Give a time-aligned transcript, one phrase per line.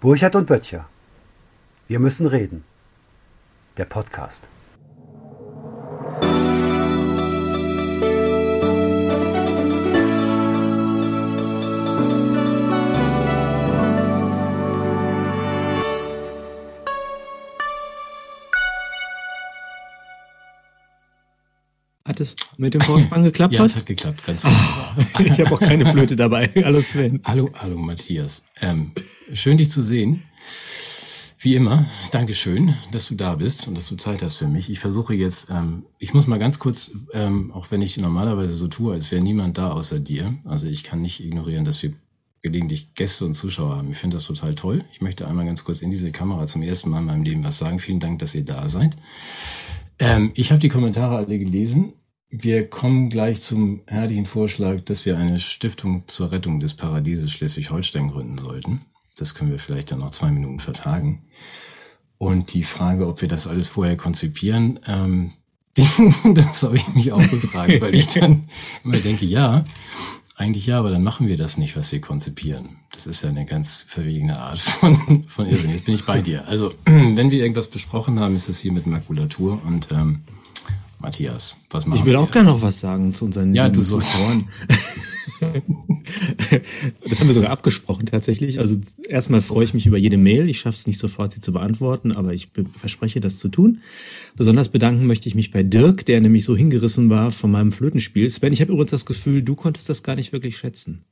[0.00, 0.86] Burchard und Böttcher.
[1.88, 2.64] Wir müssen reden.
[3.78, 4.46] Der Podcast.
[22.16, 23.52] Hat es mit dem Vorspann geklappt?
[23.52, 23.72] Ja, heute?
[23.72, 24.48] es hat geklappt, ganz Ah,
[24.96, 25.20] wunderbar.
[25.26, 26.50] ich habe auch keine Flöte dabei.
[26.64, 27.20] Hallo Sven.
[27.24, 28.42] hallo, hallo Matthias.
[28.62, 28.92] Ähm,
[29.34, 30.22] schön dich zu sehen.
[31.40, 34.70] Wie immer, Dankeschön, dass du da bist und dass du Zeit hast für mich.
[34.70, 38.66] Ich versuche jetzt, ähm, ich muss mal ganz kurz, ähm, auch wenn ich normalerweise so
[38.68, 40.38] tue, als wäre niemand da außer dir.
[40.46, 41.92] Also ich kann nicht ignorieren, dass wir
[42.40, 43.90] gelegentlich Gäste und Zuschauer haben.
[43.92, 44.86] Ich finde das total toll.
[44.90, 47.58] Ich möchte einmal ganz kurz in diese Kamera zum ersten Mal in meinem Leben was
[47.58, 47.78] sagen.
[47.78, 48.96] Vielen Dank, dass ihr da seid.
[49.98, 51.92] Ähm, ich habe die Kommentare alle gelesen.
[52.28, 58.10] Wir kommen gleich zum herrlichen Vorschlag, dass wir eine Stiftung zur Rettung des Paradieses Schleswig-Holstein
[58.10, 58.82] gründen sollten.
[59.16, 61.22] Das können wir vielleicht dann noch zwei Minuten vertagen.
[62.18, 65.32] Und die Frage, ob wir das alles vorher konzipieren, ähm,
[66.34, 68.48] das habe ich mich auch gefragt, weil ich dann
[68.84, 69.64] immer denke, ja,
[70.34, 72.78] eigentlich ja, aber dann machen wir das nicht, was wir konzipieren.
[72.92, 75.70] Das ist ja eine ganz verwegene Art von, von Irrsinn.
[75.70, 76.46] Jetzt bin ich bei dir.
[76.48, 80.24] Also, wenn wir irgendwas besprochen haben, ist das hier mit Makulatur und ähm,
[81.00, 82.20] Matthias, was machen Ich will wir?
[82.20, 83.82] auch gerne noch was sagen zu unseren Ja, du.
[83.82, 84.48] Zuschauern.
[87.08, 88.58] Das haben wir sogar abgesprochen tatsächlich.
[88.60, 88.76] Also
[89.08, 90.48] erstmal freue ich mich über jede Mail.
[90.48, 93.80] Ich schaffe es nicht sofort, sie zu beantworten, aber ich verspreche, das zu tun.
[94.36, 98.30] Besonders bedanken möchte ich mich bei Dirk, der nämlich so hingerissen war von meinem Flötenspiel.
[98.30, 101.02] Sven, ich habe übrigens das Gefühl, du konntest das gar nicht wirklich schätzen.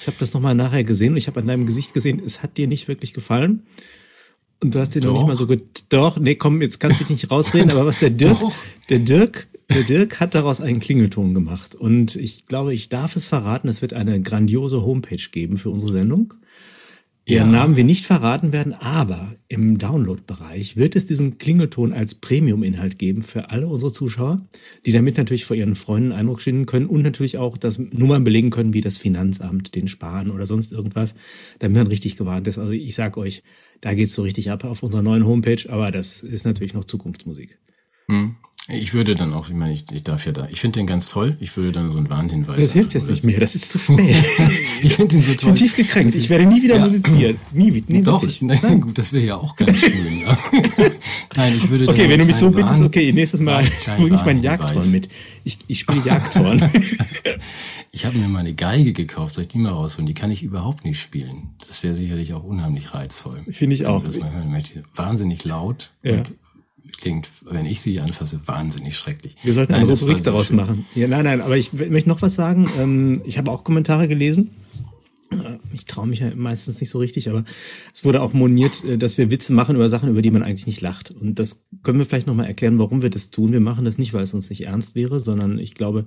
[0.00, 2.56] Ich habe das nochmal nachher gesehen und ich habe an deinem Gesicht gesehen, es hat
[2.56, 3.64] dir nicht wirklich gefallen.
[4.60, 5.18] Und du hast dir noch Doch.
[5.18, 5.62] nicht mal so gut.
[5.88, 8.52] Doch, nee, komm, jetzt kannst du dich nicht rausreden, aber was der Dirk, Doch.
[8.88, 11.74] der Dirk, der Dirk hat daraus einen Klingelton gemacht.
[11.74, 15.92] Und ich glaube, ich darf es verraten, es wird eine grandiose Homepage geben für unsere
[15.92, 16.34] Sendung.
[17.28, 17.58] Deren Ja.
[17.58, 23.20] Namen wir nicht verraten werden, aber im Download-Bereich wird es diesen Klingelton als Premium-Inhalt geben
[23.20, 24.38] für alle unsere Zuschauer,
[24.86, 28.48] die damit natürlich vor ihren Freunden Eindruck schinden können und natürlich auch das Nummern belegen
[28.48, 31.14] können, wie das Finanzamt, den Sparen oder sonst irgendwas,
[31.58, 32.58] damit man richtig gewarnt ist.
[32.58, 33.42] Also ich sag euch,
[33.82, 37.58] da geht's so richtig ab auf unserer neuen Homepage, aber das ist natürlich noch Zukunftsmusik.
[38.06, 38.36] Hm.
[38.70, 41.08] Ich würde dann auch, ich meine, ich, ich darf ja da, ich finde den ganz
[41.08, 41.38] toll.
[41.40, 42.60] Ich würde dann so einen Warnhinweis.
[42.60, 43.98] Das hilft jetzt nicht mehr, das ist zu spät.
[44.82, 45.46] Ich finde den so Ich toll.
[45.48, 46.82] bin tief gekränkt, ich werde nie wieder Ja.
[46.82, 47.36] musizieren.
[47.52, 47.92] Nie wieder.
[47.92, 48.42] Nie Doch, wirklich.
[48.42, 50.20] nein, gut, das wäre ja auch ganz schön.
[50.20, 50.38] Ja.
[51.36, 53.64] Nein, ich würde Okay, wenn du mich so bittest, okay, nächstes Mal
[53.96, 54.42] bringe ich meinen.
[54.42, 55.08] Jagdhorn mit.
[55.44, 56.70] Ich, ich spiele Jagdhorn.
[57.90, 60.06] Ich habe mir mal eine Geige gekauft, soll ich die mal rausholen?
[60.06, 61.54] Die kann ich überhaupt nicht spielen.
[61.66, 63.40] Das wäre sicherlich auch unheimlich reizvoll.
[63.50, 64.04] Finde ich Wenn auch.
[64.04, 64.82] Das mal hören möchte.
[64.94, 66.18] Wahnsinnig laut Ja.
[66.18, 66.32] und
[66.98, 69.36] klingt, wenn ich sie anfasse, wahnsinnig schrecklich.
[69.42, 70.56] Wir sollten Nein, eine Rubrik daraus schön.
[70.56, 70.86] machen.
[70.94, 72.68] Ja, nein, nein, aber ich möchte noch was sagen.
[72.78, 74.50] Ähm, Ich habe auch Kommentare gelesen.
[75.30, 77.44] Äh, Ich traue mich ja meistens nicht so richtig, aber
[77.94, 80.66] es wurde auch moniert, äh, dass wir Witze machen über Sachen, über die man eigentlich
[80.66, 81.10] nicht lacht.
[81.10, 83.52] Und das können wir vielleicht nochmal erklären, warum wir das tun.
[83.52, 86.06] Wir machen das nicht, weil es uns nicht ernst wäre, sondern ich glaube,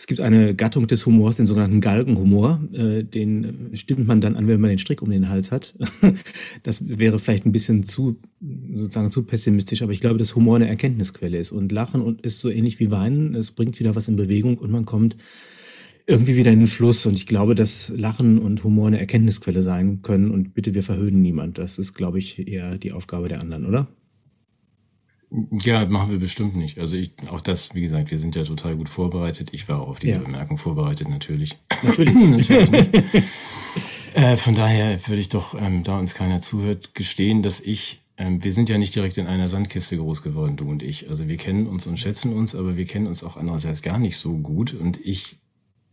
[0.00, 2.58] es gibt eine Gattung des Humors, den sogenannten Galgenhumor.
[2.72, 5.74] Äh, Den äh, stimmt man dann an, wenn man den Strick um den Hals hat.
[6.62, 8.16] Das wäre vielleicht ein bisschen zu,
[8.74, 11.52] sozusagen zu pessimistisch, aber ich glaube, dass Humor eine Erkenntnisquelle ist.
[11.52, 13.34] Und Lachen ist so ähnlich wie Weinen.
[13.34, 15.18] Es bringt wieder was in Bewegung und man kommt
[16.06, 17.04] irgendwie wieder in den Fluss.
[17.04, 20.30] Und ich glaube, dass Lachen und Humor eine Erkenntnisquelle sein können.
[20.30, 21.58] Und bitte, wir verhöhnen niemand.
[21.58, 23.86] Das ist, glaube ich, eher die Aufgabe der anderen, oder?
[25.62, 26.78] Ja, machen wir bestimmt nicht.
[26.78, 29.50] Also ich, auch das, wie gesagt, wir sind ja total gut vorbereitet.
[29.52, 30.18] Ich war auch auf diese Ja.
[30.18, 31.56] Bemerkung vorbereitet, natürlich.
[31.84, 32.14] Natürlich.
[32.48, 33.24] Natürlich
[34.14, 38.42] äh, von daher würde ich doch, ähm, da uns keiner zuhört, gestehen, dass ich, ähm,
[38.42, 41.08] wir sind ja nicht direkt in einer Sandkiste groß geworden, du und ich.
[41.08, 44.16] Also wir kennen uns und schätzen uns, aber wir kennen uns auch andererseits gar nicht
[44.16, 44.74] so gut.
[44.74, 45.38] Und ich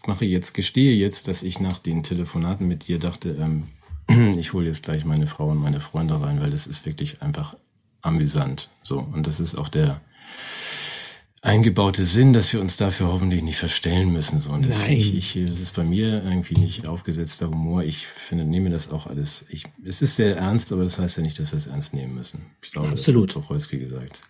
[0.08, 3.68] mache jetzt, gestehe jetzt, dass ich nach den Telefonaten mit dir dachte, ähm,
[4.40, 7.56] ich hole jetzt gleich meine Frau und meine Freunde rein, weil das ist wirklich einfach
[8.08, 8.70] amüsant.
[8.82, 9.00] So.
[9.00, 10.02] Und das ist auch der
[11.42, 14.40] eingebaute Sinn, dass wir uns dafür hoffentlich nicht verstellen müssen.
[14.40, 14.52] So.
[14.52, 17.84] Und das, ich, ich, das ist bei mir irgendwie nicht aufgesetzter Humor.
[17.84, 19.46] Ich finde, nehme das auch alles.
[19.50, 22.16] Ich, es ist sehr ernst, aber das heißt ja nicht, dass wir es ernst nehmen
[22.16, 22.48] müssen.
[22.62, 23.30] Ich glaube, Absolut.
[23.30, 24.22] das hat Tucholsky gesagt.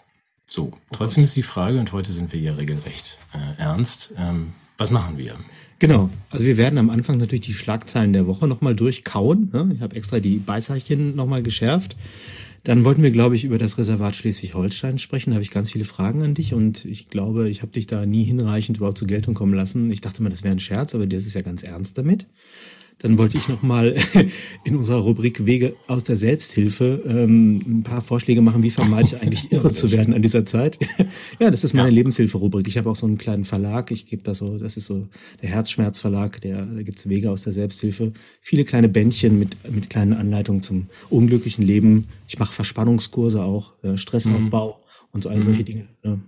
[0.46, 4.14] So, trotzdem ist die Frage, und heute sind wir ja regelrecht äh, ernst.
[4.18, 5.36] Ähm, was machen wir?
[5.80, 6.10] Genau.
[6.30, 9.50] Also wir werden am Anfang natürlich die Schlagzeilen der Woche nochmal durchkauen.
[9.52, 9.72] ne?
[9.76, 11.96] Ich habe extra die Beißerchen nochmal geschärft.
[12.64, 15.32] Dann wollten wir, glaube ich, über das Reservat Schleswig-Holstein sprechen.
[15.32, 18.06] Da habe ich ganz viele Fragen an dich und ich glaube, ich habe dich da
[18.06, 19.92] nie hinreichend überhaupt zur Geltung kommen lassen.
[19.92, 22.26] Ich dachte mal, das wäre ein Scherz, aber das ist ja ganz ernst damit.
[23.00, 23.96] Dann wollte ich nochmal
[24.64, 29.22] in unserer Rubrik Wege aus der Selbsthilfe ähm, ein paar Vorschläge machen, wie vermeide ich
[29.22, 30.80] eigentlich irre zu werden an dieser Zeit.
[31.40, 31.96] ja, das ist meine ja.
[31.96, 32.68] Lebenshilfe-Rubrik.
[32.68, 33.92] Ich habe auch so einen kleinen Verlag.
[33.92, 35.08] Ich gebe da so, das ist so
[35.42, 38.14] der Herzschmerz-Verlag, der, da gibt's Wege aus der Selbsthilfe.
[38.42, 42.08] Viele kleine Bändchen mit, mit kleinen Anleitungen zum unglücklichen Leben.
[42.28, 45.08] Ich mache Verspannungskurse auch, äh, Stressaufbau mhm.
[45.12, 45.66] und so all solche mhm.
[45.66, 45.88] Dinge.
[46.04, 46.22] Ne?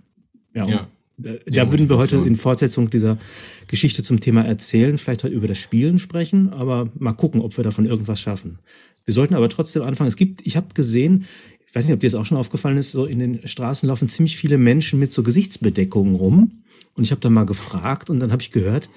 [0.54, 0.88] Ja, ja.
[1.22, 3.18] Da, da würden wir heute in Fortsetzung dieser
[3.66, 7.64] Geschichte zum Thema Erzählen vielleicht heute über das Spielen sprechen, aber mal gucken, ob wir
[7.64, 8.58] davon irgendwas schaffen.
[9.04, 10.08] Wir sollten aber trotzdem anfangen.
[10.08, 11.26] Es gibt, ich habe gesehen,
[11.66, 14.08] ich weiß nicht, ob dir das auch schon aufgefallen ist, so in den Straßen laufen
[14.08, 16.62] ziemlich viele Menschen mit so Gesichtsbedeckungen rum.
[16.96, 18.88] Und ich habe da mal gefragt und dann habe ich gehört,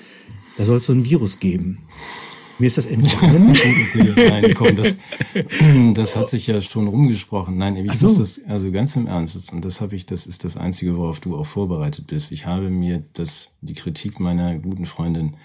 [0.58, 1.80] da soll es so ein Virus geben.
[2.64, 3.54] Mir ist das entgangen.
[4.16, 4.96] Nein, komm, das,
[5.96, 7.58] das hat sich ja schon rumgesprochen.
[7.58, 8.08] Nein, ich so.
[8.08, 11.20] muss das, also ganz im Ernst, und das habe ich, das ist das Einzige, worauf
[11.20, 12.32] du auch vorbereitet bist.
[12.32, 15.36] Ich habe mir das, die Kritik meiner guten Freundin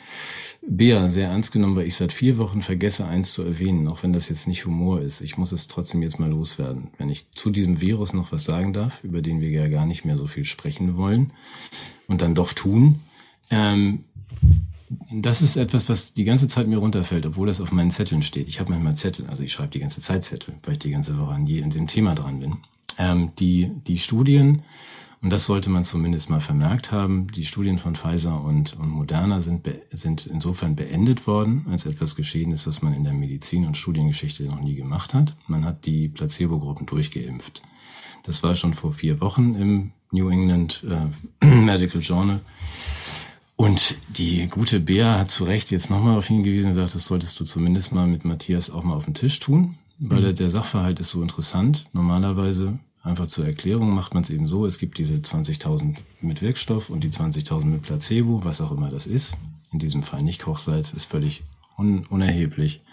[0.64, 4.12] Bea sehr ernst genommen, weil ich seit vier Wochen vergesse, eins zu erwähnen, auch wenn
[4.12, 5.20] das jetzt nicht Humor ist.
[5.20, 6.92] Ich muss es trotzdem jetzt mal loswerden.
[6.98, 10.04] Wenn ich zu diesem Virus noch was sagen darf, über den wir ja gar nicht
[10.04, 11.32] mehr so viel sprechen wollen
[12.06, 13.00] und dann doch tun,
[13.50, 14.04] ähm,
[15.10, 18.48] das ist etwas, was die ganze Zeit mir runterfällt, obwohl das auf meinen Zetteln steht.
[18.48, 21.18] Ich habe manchmal Zettel, also ich schreibe die ganze Zeit Zettel, weil ich die ganze
[21.18, 22.56] Woche an jedem Thema dran bin.
[22.98, 24.62] Ähm, die, die Studien,
[25.20, 29.40] und das sollte man zumindest mal vermerkt haben, die Studien von Pfizer und, und Moderna
[29.40, 33.76] sind, sind insofern beendet worden, als etwas geschehen ist, was man in der Medizin- und
[33.76, 35.36] Studiengeschichte noch nie gemacht hat.
[35.48, 37.62] Man hat die Placebo-Gruppen durchgeimpft.
[38.24, 42.40] Das war schon vor vier Wochen im New England äh, Medical Journal.
[43.58, 47.40] Und die gute Bea hat zu Recht jetzt nochmal auf hingewiesen und gesagt, das solltest
[47.40, 50.22] du zumindest mal mit Matthias auch mal auf den Tisch tun, weil mhm.
[50.22, 51.86] der, der Sachverhalt ist so interessant.
[51.92, 56.88] Normalerweise, einfach zur Erklärung, macht man es eben so, es gibt diese 20.000 mit Wirkstoff
[56.88, 59.34] und die 20.000 mit Placebo, was auch immer das ist.
[59.72, 61.42] In diesem Fall nicht Kochsalz, ist völlig
[61.76, 62.84] un unerheblich.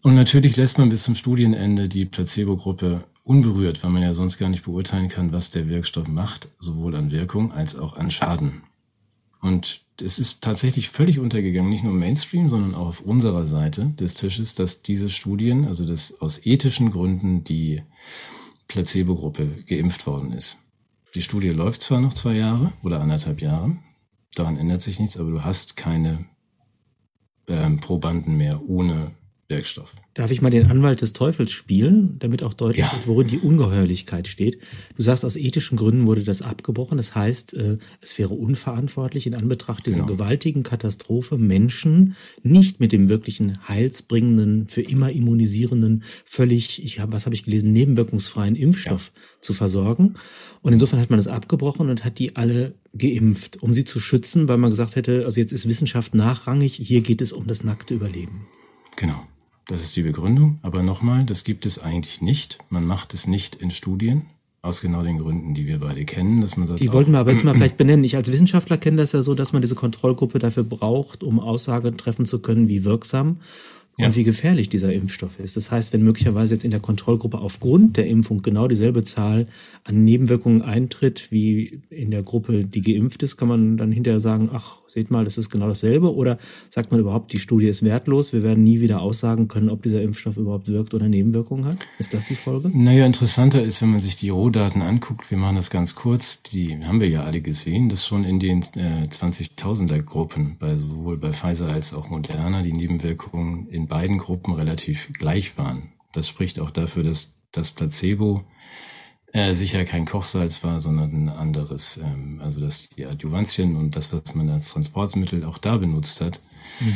[0.00, 4.48] Und natürlich lässt man bis zum Studienende die Placebo-Gruppe unberührt, weil man ja sonst gar
[4.48, 8.62] nicht beurteilen kann, was der Wirkstoff macht, sowohl an Wirkung als auch an Schaden.
[9.40, 13.86] Und es ist tatsächlich völlig untergegangen, nicht nur im Mainstream, sondern auch auf unserer Seite
[13.98, 17.82] des Tisches, dass diese Studien, also dass aus ethischen Gründen die
[18.68, 20.58] Placebo-Gruppe geimpft worden ist.
[21.14, 23.76] Die Studie läuft zwar noch zwei Jahre oder anderthalb Jahre,
[24.34, 26.26] daran ändert sich nichts, aber du hast keine
[27.48, 29.12] ähm, Probanden mehr ohne
[29.48, 29.94] Wirkstoff.
[30.14, 32.92] Darf ich mal den Anwalt des Teufels spielen, damit auch deutlich ja.
[32.92, 34.58] wird, worin die Ungeheuerlichkeit steht?
[34.96, 36.96] Du sagst, aus ethischen Gründen wurde das abgebrochen.
[36.96, 40.14] Das heißt, äh, es wäre unverantwortlich in Anbetracht dieser genau.
[40.14, 47.26] gewaltigen Katastrophe, Menschen nicht mit dem wirklichen heilsbringenden, für immer immunisierenden, völlig, ich hab, was
[47.26, 49.22] habe ich gelesen, nebenwirkungsfreien Impfstoff ja.
[49.42, 50.14] zu versorgen.
[50.62, 54.48] Und insofern hat man das abgebrochen und hat die alle geimpft, um sie zu schützen,
[54.48, 57.94] weil man gesagt hätte, also jetzt ist Wissenschaft nachrangig, hier geht es um das nackte
[57.94, 58.46] Überleben.
[58.96, 59.26] Genau.
[59.68, 60.58] Das ist die Begründung.
[60.62, 62.58] Aber nochmal, das gibt es eigentlich nicht.
[62.70, 64.26] Man macht es nicht in Studien.
[64.62, 66.80] Aus genau den Gründen, die wir beide kennen, dass man sagt.
[66.80, 68.02] Die wollten wir aber jetzt mal vielleicht benennen.
[68.02, 71.96] Ich als Wissenschaftler kenne das ja so, dass man diese Kontrollgruppe dafür braucht, um Aussagen
[71.96, 73.38] treffen zu können, wie wirksam
[73.96, 74.06] ja.
[74.06, 75.56] und wie gefährlich dieser Impfstoff ist.
[75.56, 79.46] Das heißt, wenn möglicherweise jetzt in der Kontrollgruppe aufgrund der Impfung genau dieselbe Zahl
[79.84, 84.50] an Nebenwirkungen eintritt wie in der Gruppe, die geimpft ist, kann man dann hinterher sagen,
[84.52, 86.14] ach, seht mal, das ist genau dasselbe?
[86.14, 86.38] Oder
[86.70, 90.02] sagt man überhaupt, die Studie ist wertlos, wir werden nie wieder aussagen können, ob dieser
[90.02, 91.78] Impfstoff überhaupt wirkt oder Nebenwirkungen hat?
[91.98, 92.70] Ist das die Folge?
[92.72, 96.76] Naja, interessanter ist, wenn man sich die Rohdaten anguckt, wir machen das ganz kurz, die
[96.84, 101.32] haben wir ja alle gesehen, dass schon in den äh, 20.000er Gruppen, bei, sowohl bei
[101.32, 105.92] Pfizer als auch Moderna, die Nebenwirkungen in beiden Gruppen relativ gleich waren.
[106.12, 108.44] Das spricht auch dafür, dass das Placebo
[109.32, 111.98] äh, sicher kein Kochsalz war, sondern ein anderes.
[111.98, 116.40] Ähm, also dass die Adjuvantien und das, was man als Transportmittel auch da benutzt hat.
[116.80, 116.94] Mhm.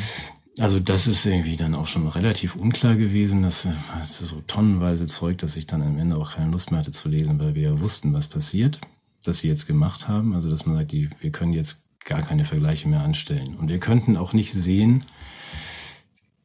[0.59, 3.43] Also das ist irgendwie dann auch schon relativ unklar gewesen.
[3.43, 6.81] Das, das ist so tonnenweise Zeug, dass ich dann am Ende auch keine Lust mehr
[6.81, 8.81] hatte zu lesen, weil wir ja wussten, was passiert,
[9.25, 10.35] dass sie jetzt gemacht haben.
[10.35, 13.57] Also dass man sagt, die, wir können jetzt gar keine Vergleiche mehr anstellen.
[13.57, 15.05] Und wir könnten auch nicht sehen,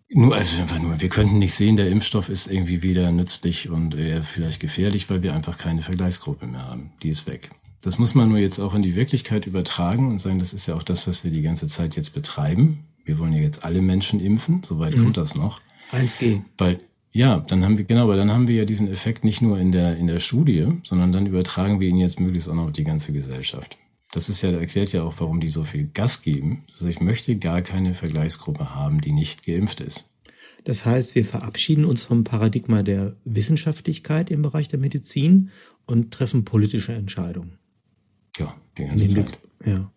[0.10, 3.96] nur, also einfach nur, wir könnten nicht sehen, der Impfstoff ist irgendwie wieder nützlich und
[3.96, 6.92] eher vielleicht gefährlich, weil wir einfach keine Vergleichsgruppe mehr haben.
[7.02, 7.52] Die ist weg.
[7.82, 10.76] Das muss man nur jetzt auch in die Wirklichkeit übertragen und sagen, das ist ja
[10.76, 12.86] auch das, was wir die ganze Zeit jetzt betreiben.
[13.04, 15.04] Wir wollen ja jetzt alle Menschen impfen, soweit mhm.
[15.04, 15.62] kommt das noch.
[15.92, 16.42] 1G.
[16.58, 16.80] Weil,
[17.12, 19.72] ja, dann haben wir, genau, aber dann haben wir ja diesen Effekt nicht nur in
[19.72, 22.84] der, in der Studie, sondern dann übertragen wir ihn jetzt möglichst auch noch auf die
[22.84, 23.78] ganze Gesellschaft.
[24.16, 26.64] Das ist ja, erklärt ja auch, warum die so viel Gas geben.
[26.72, 30.10] Also ich möchte gar keine Vergleichsgruppe haben, die nicht geimpft ist.
[30.64, 35.50] Das heißt, wir verabschieden uns vom Paradigma der Wissenschaftlichkeit im Bereich der Medizin
[35.86, 37.58] und treffen politische Entscheidungen.
[38.38, 39.38] Ja, die ganze Zeit.
[39.66, 39.92] Ja.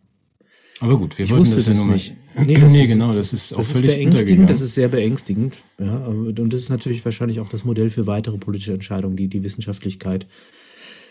[0.80, 1.92] Aber gut, wir Ich wollten das ja nur mal.
[1.94, 2.14] nicht.
[2.44, 4.46] Nee, das ist- genau, das ist auch Das ist völlig beängstigend, untergegangen.
[4.48, 5.58] das ist sehr beängstigend.
[5.80, 9.42] Ja, und das ist natürlich wahrscheinlich auch das Modell für weitere politische Entscheidungen, die die
[9.44, 10.26] Wissenschaftlichkeit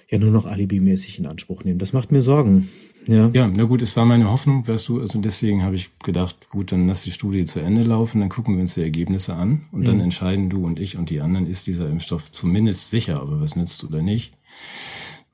[0.10, 1.80] ja nur noch alibimäßig in Anspruch nehmen.
[1.80, 2.70] Das macht mir Sorgen.
[3.08, 3.30] Ja.
[3.34, 6.72] Ja, na gut, es war meine Hoffnung, weißt du, also deswegen habe ich gedacht, gut,
[6.74, 9.82] dann lass die Studie zu Ende laufen, dann gucken wir uns die Ergebnisse an und
[9.82, 9.86] Mhm.
[9.86, 13.56] dann entscheiden du und ich und die anderen, ist dieser Impfstoff zumindest sicher, aber was
[13.56, 14.34] nützt oder nicht.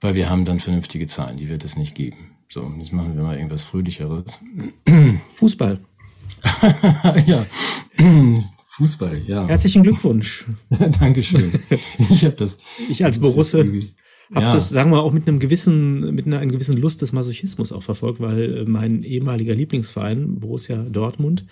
[0.01, 2.32] Weil wir haben dann vernünftige Zahlen, die wird es nicht geben.
[2.50, 4.39] So, und jetzt machen wir mal irgendwas Fröhlicheres.
[5.34, 5.80] Fußball.
[7.25, 7.46] ja,
[8.70, 9.48] Fußball, ja.
[9.48, 10.46] Herzlichen Glückwunsch.
[11.00, 11.53] Dankeschön.
[12.10, 12.58] Ich habe das.
[12.89, 13.63] Ich als Borusse
[14.34, 14.51] habe Ja.
[14.51, 17.84] das, sagen wir, auch mit einem gewissen, mit einer, einer gewissen Lust des Masochismus auch
[17.84, 21.46] verfolgt, weil äh, mein ehemaliger Lieblingsverein, Borussia Dortmund,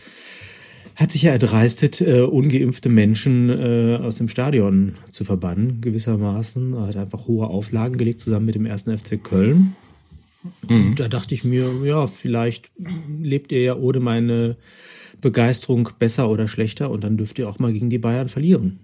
[0.96, 6.74] hat sich ja erdreistet, äh, ungeimpfte Menschen äh, aus dem Stadion zu verbannen, gewissermaßen.
[6.74, 9.76] Er hat einfach hohe Auflagen gelegt, zusammen mit dem ersten FC Köln.
[10.68, 12.72] Und da dachte ich mir, ja, vielleicht
[13.22, 14.58] lebt ihr ja ohne meine
[15.22, 18.80] Begeisterung besser oder schlechter und dann dürft ihr auch mal gegen die Bayern verlieren.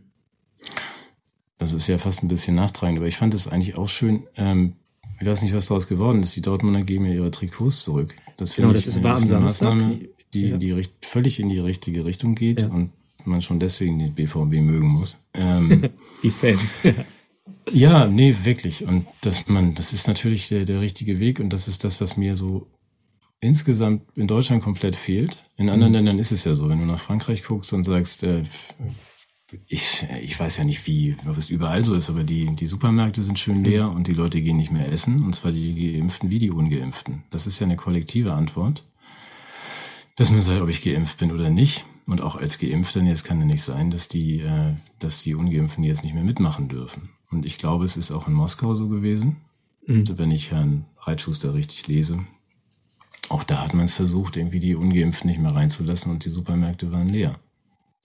[1.57, 4.23] Das ist ja fast ein bisschen nachtragend, aber ich fand es eigentlich auch schön.
[4.35, 4.73] Ähm,
[5.19, 6.35] ich weiß nicht, was daraus geworden ist.
[6.35, 8.15] Die Dortmunder geben ja ihre Trikots zurück.
[8.37, 9.73] Das finde Genau, ich das ist- eine- war am Samstag.
[9.73, 9.99] Maßnahme,
[10.33, 10.57] die, Ja.
[10.57, 12.67] die völlig in die richtige Richtung geht Ja.
[12.67, 12.91] und
[13.25, 15.19] man schon deswegen den BVB mögen muss.
[15.33, 15.89] Ähm,
[16.23, 16.75] Die Fans.
[17.71, 18.85] ja, nee, wirklich.
[18.85, 22.15] Und dass man, das ist natürlich der, der richtige Weg und das ist das, was
[22.17, 22.67] mir so
[23.39, 25.43] insgesamt in Deutschland komplett fehlt.
[25.57, 28.43] In anderen Ländern ist es ja so, wenn du nach Frankreich guckst und sagst, äh,
[29.67, 33.23] ich, ich weiß ja nicht, wie, ob es überall so ist, aber die, die Supermärkte
[33.23, 36.37] sind schön leer und die Leute gehen nicht mehr essen, und zwar die Geimpften wie
[36.37, 37.23] die Ungeimpften.
[37.29, 38.83] Das ist ja eine kollektive Antwort.
[40.17, 41.85] Dass man sagt, ob ich geimpft bin oder nicht.
[42.07, 45.83] Und auch als Geimpfter, es kann ja nicht sein, dass die, äh, dass die Ungeimpften
[45.83, 47.09] jetzt nicht mehr mitmachen dürfen.
[47.29, 49.37] Und ich glaube, es ist auch in Moskau so gewesen.
[49.87, 52.25] Und wenn ich Herrn Reitschuster richtig lese,
[53.29, 56.91] auch da hat man es versucht, irgendwie die Ungeimpften nicht mehr reinzulassen und die Supermärkte
[56.91, 57.39] waren leer.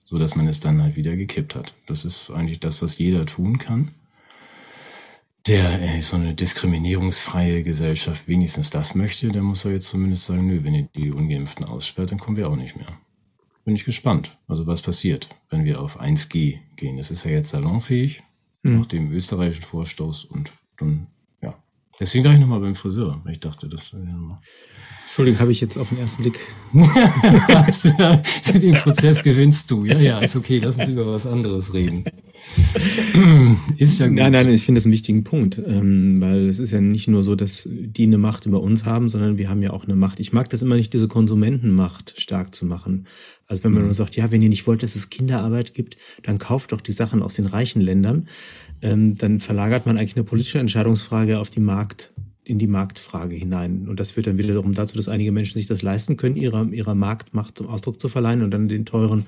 [0.03, 1.73] So dass man es dann halt wieder gekippt hat.
[1.87, 3.91] Das ist eigentlich das, was jeder tun kann.
[5.47, 10.47] Der äh, so eine diskriminierungsfreie Gesellschaft wenigstens das möchte, der muss ja jetzt zumindest sagen,
[10.47, 12.87] nö, wenn ihr die Ungeimpften aussperrt, dann kommen wir auch nicht mehr.
[13.65, 14.37] Bin ich gespannt.
[14.47, 16.97] Also was passiert, wenn wir auf 1G gehen.
[16.97, 18.23] Das ist ja jetzt salonfähig,
[18.65, 18.79] Mhm.
[18.79, 21.07] nach dem österreichischen Vorstoß und dann,
[21.41, 21.53] ja.
[21.99, 24.41] Deswegen war ich nochmal beim Friseur, weil ich dachte, das äh, ja,
[25.13, 26.39] Entschuldigung, habe ich jetzt auf den ersten Blick.
[28.59, 29.85] Den Prozess gewinnst du.
[29.85, 32.03] Ja, ja, ist okay, lass uns über was anderes reden.
[33.77, 34.15] Ist ja gut.
[34.15, 37.21] Nein, nein, ich finde das einen wichtigen Punkt, ähm, weil es ist ja nicht nur
[37.21, 40.19] so, dass die eine Macht über uns haben, sondern wir haben ja auch eine Macht.
[40.19, 43.05] Ich mag das immer nicht, diese Konsumentenmacht stark zu machen.
[43.45, 46.39] Also wenn man nur sagt, ja, wenn ihr nicht wollt, dass es Kinderarbeit gibt, dann
[46.39, 48.29] kauft doch die Sachen aus den reichen Ländern.
[48.81, 52.13] Ähm, dann verlagert man eigentlich eine politische Entscheidungsfrage auf die Markt,
[52.45, 53.87] in die Marktfrage hinein.
[53.87, 56.95] Und das führt dann wiederum dazu, dass einige Menschen sich das leisten können, ihrer, ihrer
[56.95, 59.25] Marktmacht zum Ausdruck zu verleihen und dann den teuren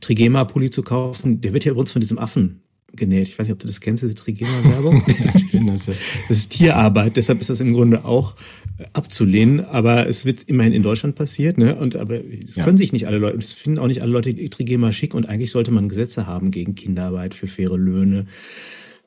[0.00, 1.40] Trigema-Pulli zu kaufen.
[1.40, 2.60] Der wird ja übrigens von diesem Affen
[2.94, 3.28] genäht.
[3.28, 5.02] Ich weiß nicht, ob du das kennst, diese Trigema-Werbung.
[5.66, 5.88] das
[6.28, 8.36] ist Tierarbeit, deshalb ist das im Grunde auch
[8.78, 11.74] äh, abzulehnen, aber es wird immerhin in Deutschland passiert, ne?
[11.74, 12.64] Und aber es Ja.
[12.64, 15.50] können sich nicht alle Leute, das finden auch nicht alle Leute Trigema schick und eigentlich
[15.52, 18.26] sollte man Gesetze haben gegen Kinderarbeit, für faire Löhne,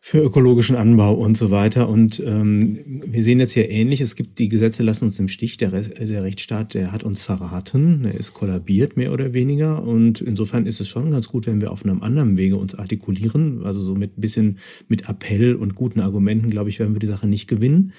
[0.08, 1.90] für ökologischen Anbau und so weiter.
[1.90, 4.02] Und ähm, wir sehen jetzt hier ähnlich.
[4.02, 5.58] Es gibt die Gesetze lassen uns im Stich.
[5.58, 8.04] Der, Re der Rechtsstaat, der hat uns verraten.
[8.04, 9.82] Der ist kollabiert mehr oder weniger.
[9.82, 13.66] Und insofern ist es schon ganz gut, wenn wir auf einem anderen Wege uns artikulieren.
[13.66, 17.08] Also so mit ein bisschen mit Appell und guten Argumenten, glaube ich, werden wir die
[17.08, 17.92] Sache nicht gewinnen.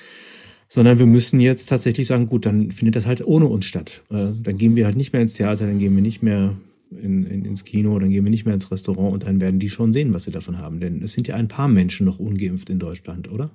[0.69, 4.05] Sondern wir müssen jetzt tatsächlich sagen, gut, dann findet das halt ohne uns statt.
[4.11, 6.55] Äh, dann gehen wir halt nicht mehr ins Theater, dann gehen wir nicht mehr
[6.91, 9.71] in, in, ins Kino, dann gehen wir nicht mehr ins Restaurant und dann werden die
[9.71, 10.81] schon sehen, was sie davon haben.
[10.81, 13.51] Denn es sind ja ein paar Menschen noch ungeimpft in Deutschland, oder?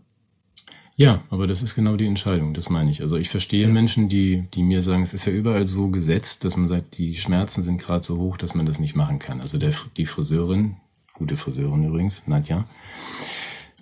[0.97, 3.01] Ja, aber das ist genau die Entscheidung, das meine ich.
[3.01, 6.57] Also ich verstehe Menschen, die, die mir sagen, es ist ja überall so gesetzt, dass
[6.57, 9.41] man sagt, die Schmerzen sind gerade so hoch, dass man das nicht machen kann.
[9.41, 10.75] Also der, die Friseurin,
[11.13, 12.65] gute Friseurin übrigens, Nadja,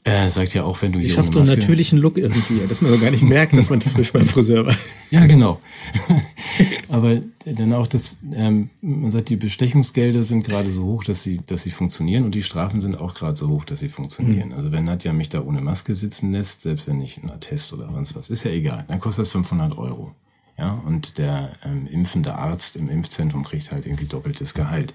[0.03, 2.81] äh, sagt ja auch, wenn du Sie schafft so einen Maske- natürlichen Look irgendwie, dass
[2.81, 4.75] man so gar nicht merkt, dass man frisch beim Friseur war.
[5.11, 5.59] Ja, genau.
[6.87, 11.39] Aber dann auch das, ähm, man sagt, die Bestechungsgelder sind gerade so hoch, dass sie,
[11.47, 14.53] dass sie funktionieren und die Strafen sind auch gerade so hoch, dass sie funktionieren.
[14.53, 17.89] Also wenn Nadja mich da ohne Maske sitzen lässt, selbst wenn ich einen Attest oder
[17.91, 20.13] sonst was, ist ja egal, dann kostet das 500 Euro.
[20.57, 24.93] Ja, und der ähm, impfende Arzt im Impfzentrum kriegt halt irgendwie doppeltes Gehalt.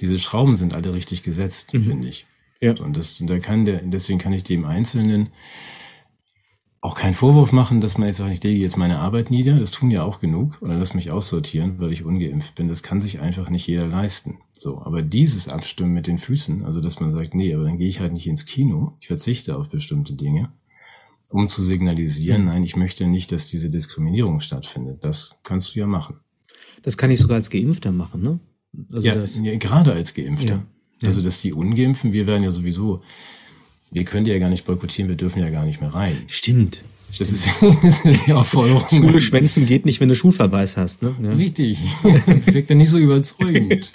[0.00, 2.24] Diese Schrauben sind alle richtig gesetzt, finde ich.
[2.62, 2.74] Ja.
[2.80, 5.28] Und das, da kann der, deswegen kann ich dem Einzelnen
[6.80, 9.58] auch keinen Vorwurf machen, dass man jetzt sagt, ich lege jetzt meine Arbeit nieder.
[9.58, 10.60] Das tun ja auch genug.
[10.62, 12.68] Oder lass mich aussortieren, weil ich ungeimpft bin.
[12.68, 14.38] Das kann sich einfach nicht jeder leisten.
[14.52, 14.82] So.
[14.82, 18.00] Aber dieses Abstimmen mit den Füßen, also dass man sagt, nee, aber dann gehe ich
[18.00, 18.96] halt nicht ins Kino.
[19.00, 20.50] Ich verzichte auf bestimmte Dinge.
[21.32, 25.02] um zu signalisieren, nein, ich möchte nicht, dass diese Diskriminierung stattfindet.
[25.04, 26.16] Das kannst du ja machen.
[26.82, 28.40] Das kann ich sogar als Geimpfter machen, ne?
[28.92, 30.54] Also ja, ja, gerade als Geimpfter.
[30.54, 30.66] Ja,
[31.02, 31.08] ja.
[31.08, 33.02] Also, dass die Ungeimpften, wir werden ja sowieso,
[33.90, 36.16] wir können die ja gar nicht boykottieren, wir dürfen ja gar nicht mehr rein.
[36.26, 36.84] Stimmt.
[37.18, 37.46] Das ist,
[37.82, 38.88] das ist die Aufforderung.
[38.88, 41.14] Schule schwänzen geht nicht, wenn du Schulverweis hast, ne?
[41.22, 41.32] Ja.
[41.32, 41.78] Richtig.
[42.02, 43.92] Wirkt ja nicht so überzeugend.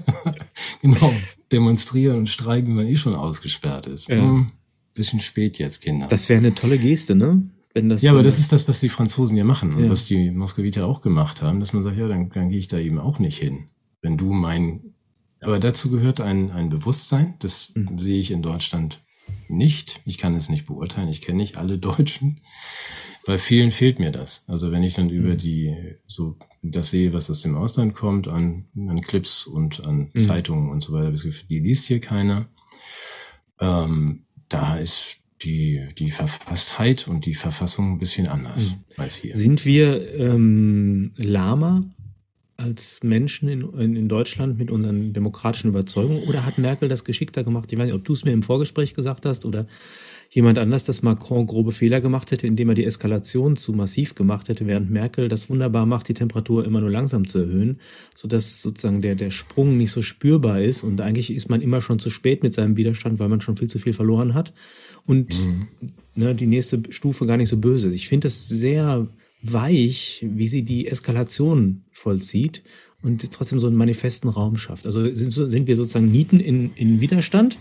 [0.82, 1.14] genau.
[1.50, 4.08] Demonstrieren und streiken, wenn man eh schon ausgesperrt ist.
[4.08, 4.16] Ja.
[4.16, 4.48] Hm,
[4.92, 6.08] bisschen spät jetzt, Kinder.
[6.08, 7.42] Das wäre eine tolle Geste, ne?
[7.72, 10.06] Wenn das ja, so aber das ist das, was die Franzosen ja machen und was
[10.06, 12.98] die Moskowiter auch gemacht haben, dass man sagt, ja, dann, dann gehe ich da eben
[12.98, 13.64] auch nicht hin.
[14.00, 14.94] Wenn du mein,
[15.46, 18.00] aber dazu gehört ein, ein Bewusstsein, das mhm.
[18.00, 19.04] sehe ich in Deutschland
[19.48, 20.00] nicht.
[20.04, 21.08] Ich kann es nicht beurteilen.
[21.08, 22.40] Ich kenne nicht alle Deutschen.
[23.24, 24.44] Bei vielen fehlt mir das.
[24.48, 25.38] Also wenn ich dann über mhm.
[25.38, 25.76] die,
[26.06, 30.18] so das sehe, was aus dem Ausland kommt, an, an Clips und an mhm.
[30.20, 32.48] Zeitungen und so weiter, die liest hier keiner.
[33.60, 38.84] Ähm, da ist die, die Verfasstheit und die Verfassung ein bisschen anders mhm.
[38.96, 39.36] als hier.
[39.36, 41.84] Sind wir ähm, lahmer
[42.56, 47.70] als Menschen in, in, Deutschland mit unseren demokratischen Überzeugungen oder hat Merkel das geschickter gemacht?
[47.70, 49.66] Ich weiß nicht, ob du es mir im Vorgespräch gesagt hast oder
[50.30, 54.48] jemand anders, dass Macron grobe Fehler gemacht hätte, indem er die Eskalation zu massiv gemacht
[54.48, 57.80] hätte, während Merkel das wunderbar macht, die Temperatur immer nur langsam zu erhöhen,
[58.14, 61.98] sodass sozusagen der, der Sprung nicht so spürbar ist und eigentlich ist man immer schon
[61.98, 64.52] zu spät mit seinem Widerstand, weil man schon viel zu viel verloren hat
[65.04, 65.68] und mhm.
[66.14, 67.90] ne, die nächste Stufe gar nicht so böse.
[67.92, 69.08] Ich finde das sehr
[69.42, 72.62] weich, wie sie die Eskalation vollzieht
[73.02, 74.86] und trotzdem so einen manifesten Raum schafft.
[74.86, 77.58] Also sind, sind wir sozusagen Mieten in, in Widerstand?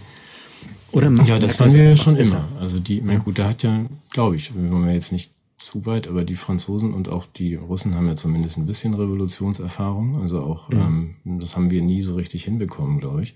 [0.92, 2.48] Oder ja, das waren wir ja schon besser?
[2.50, 2.62] immer.
[2.62, 5.86] Also die, mein gut, da hat ja, glaube ich, wir wollen ja jetzt nicht zu
[5.86, 10.22] weit, aber die Franzosen und auch die Russen haben ja zumindest ein bisschen Revolutionserfahrung.
[10.22, 11.16] Also auch, mhm.
[11.26, 13.36] ähm, das haben wir nie so richtig hinbekommen, glaube ich.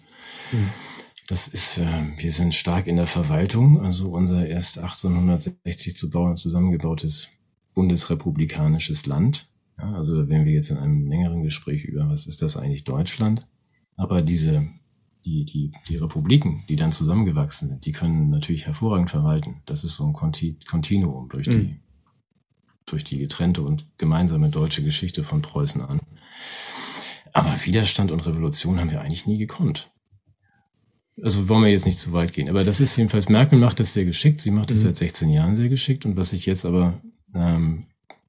[0.52, 0.70] Mhm.
[1.28, 1.86] Das ist, äh,
[2.18, 3.82] wir sind stark in der Verwaltung.
[3.82, 7.30] Also unser erst 1860 zu bauen zusammengebautes
[7.80, 9.48] bundesrepublikanisches Land.
[9.78, 12.84] Ja, also da wären wir jetzt in einem längeren Gespräch über, was ist das eigentlich
[12.84, 13.48] Deutschland?
[13.96, 14.68] Aber diese,
[15.24, 19.62] die, die, die Republiken, die dann zusammengewachsen sind, die können natürlich hervorragend verwalten.
[19.66, 21.80] Das ist so ein Kontinuum durch die, mhm.
[22.86, 26.02] durch die getrennte und gemeinsame deutsche Geschichte von Preußen an.
[27.32, 29.90] Aber Widerstand und Revolution haben wir eigentlich nie gekonnt.
[31.24, 32.50] Also wollen wir jetzt nicht zu weit gehen.
[32.50, 34.42] Aber das ist jedenfalls, Merkel macht das sehr geschickt.
[34.42, 34.82] Sie macht das mhm.
[34.82, 36.06] seit 16 Jahren sehr geschickt.
[36.06, 37.02] Und was ich jetzt aber
[37.36, 37.86] ähm,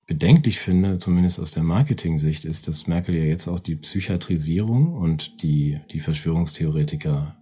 [0.06, 5.42] bedenklich finde, zumindest aus der Marketing-Sicht, ist, dass Merkel ja jetzt auch die Psychiatrisierung und
[5.42, 7.36] die, die Verschwörungstheoretiker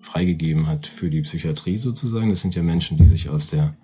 [0.00, 2.28] freigegeben hat für die Psychiatrie sozusagen.
[2.28, 3.76] Das sind ja Menschen, die sich aus der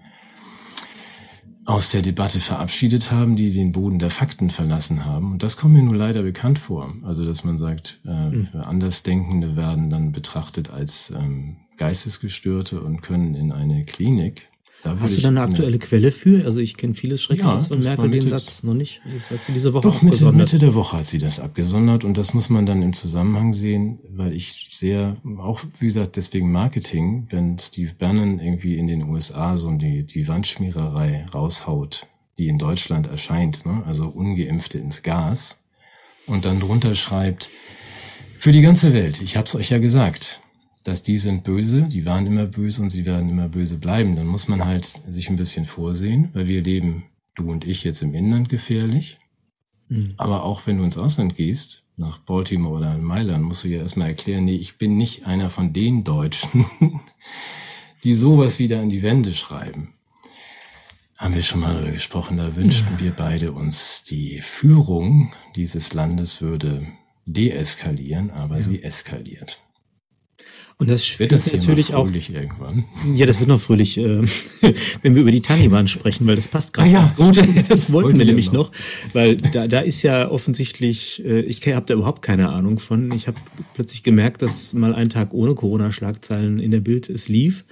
[1.69, 5.33] aus der Debatte verabschiedet haben, die den Boden der Fakten verlassen haben.
[5.33, 6.95] Und das kommt mir nur leider bekannt vor.
[7.03, 8.49] Also, dass man sagt, äh, mhm.
[8.55, 14.48] Andersdenkende werden dann betrachtet als ähm, Geistesgestörte und können in eine Klinik
[14.85, 16.45] Hast du da eine aktuelle Quelle für?
[16.45, 19.01] Also ich kenne vieles Schreckliches ja, und Merkel den Satz noch nicht.
[19.13, 22.17] Das hat sie diese Woche Doch, Mitte, Mitte der Woche hat sie das abgesondert und
[22.17, 27.27] das muss man dann im Zusammenhang sehen, weil ich sehr, auch wie gesagt, deswegen Marketing,
[27.31, 32.07] wenn Steve Bannon irgendwie in den USA so die, die Wandschmiererei raushaut,
[32.39, 33.83] die in Deutschland erscheint, ne?
[33.85, 35.59] also Ungeimpfte ins Gas
[36.27, 37.51] und dann drunter schreibt,
[38.37, 40.41] für die ganze Welt, ich hab's euch ja gesagt,
[40.89, 44.17] dass die sind böse, die waren immer böse und sie werden immer böse bleiben.
[44.17, 48.01] Dann muss man halt sich ein bisschen vorsehen, weil wir leben, du und ich, jetzt
[48.01, 49.19] im Inland gefährlich.
[49.89, 50.15] Mhm.
[50.17, 54.09] Aber auch wenn du ins Ausland gehst, nach Baltimore oder Mailand, musst du ja erstmal
[54.09, 56.65] erklären, nee, ich bin nicht einer von den Deutschen,
[58.05, 59.93] die sowas wieder an die Wände schreiben.
[61.19, 63.01] Haben wir schon mal darüber gesprochen, da wünschten ja.
[63.01, 66.87] wir beide uns, die Führung dieses Landes würde
[67.27, 68.63] deeskalieren, aber ja.
[68.63, 69.61] sie eskaliert.
[70.81, 72.09] Und das wird das natürlich auch.
[72.09, 72.85] Irgendwann.
[73.15, 74.23] Ja, das wird noch fröhlich, äh,
[75.03, 77.37] wenn wir über die Taliban sprechen, weil das passt gerade ah, ja, ganz gut.
[77.59, 78.71] Das, das wollten wir nämlich noch,
[79.13, 83.11] weil da, da ist ja offensichtlich, äh, ich habe da überhaupt keine Ahnung von.
[83.11, 83.39] Ich habe
[83.75, 87.65] plötzlich gemerkt, dass mal ein Tag ohne Corona-Schlagzeilen in der Bild es lief.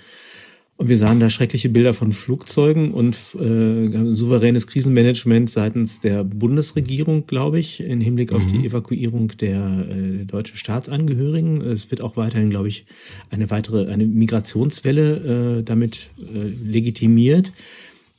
[0.79, 7.27] Und wir sahen da schreckliche Bilder von Flugzeugen und äh, souveränes Krisenmanagement seitens der Bundesregierung,
[7.27, 8.49] glaube ich, im Hinblick auf mhm.
[8.49, 11.63] die Evakuierung der äh, deutschen Staatsangehörigen.
[11.63, 12.85] Es wird auch weiterhin, glaube ich,
[13.31, 17.53] eine weitere, eine Migrationswelle äh, damit äh, legitimiert.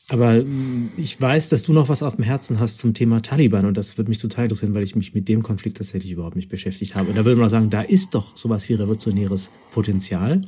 [0.10, 3.66] Aber mm, ich weiß, dass du noch was auf dem Herzen hast zum Thema Taliban
[3.66, 6.50] und das würde mich total interessieren, weil ich mich mit dem Konflikt tatsächlich überhaupt nicht
[6.50, 7.10] beschäftigt habe.
[7.10, 10.42] Und da würde man sagen, da ist doch sowas wie revolutionäres Potenzial.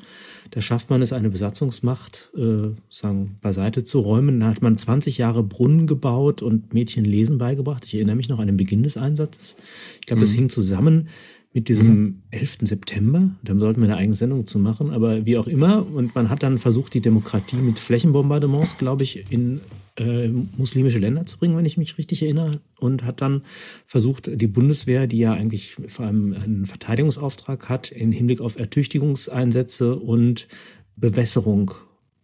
[0.51, 4.39] Da schafft man es, eine Besatzungsmacht äh, sagen, beiseite zu räumen.
[4.39, 7.85] Da hat man 20 Jahre Brunnen gebaut und Mädchen Lesen beigebracht.
[7.85, 9.55] Ich erinnere mich noch an den Beginn des Einsatzes.
[9.99, 10.35] Ich glaube, das mhm.
[10.35, 11.09] hing zusammen
[11.53, 12.21] mit diesem mhm.
[12.31, 12.59] 11.
[12.61, 13.31] September.
[13.43, 15.85] Da sollten wir eine eigene Sendung zu machen, aber wie auch immer.
[15.85, 19.61] Und man hat dann versucht, die Demokratie mit Flächenbombardements, glaube ich, in
[19.97, 22.61] äh, muslimische Länder zu bringen, wenn ich mich richtig erinnere.
[22.79, 23.41] Und hat dann
[23.87, 29.95] versucht, die Bundeswehr, die ja eigentlich vor allem einen Verteidigungsauftrag hat, im Hinblick auf Ertüchtigungseinsätze
[29.95, 30.47] und
[30.95, 31.71] Bewässerung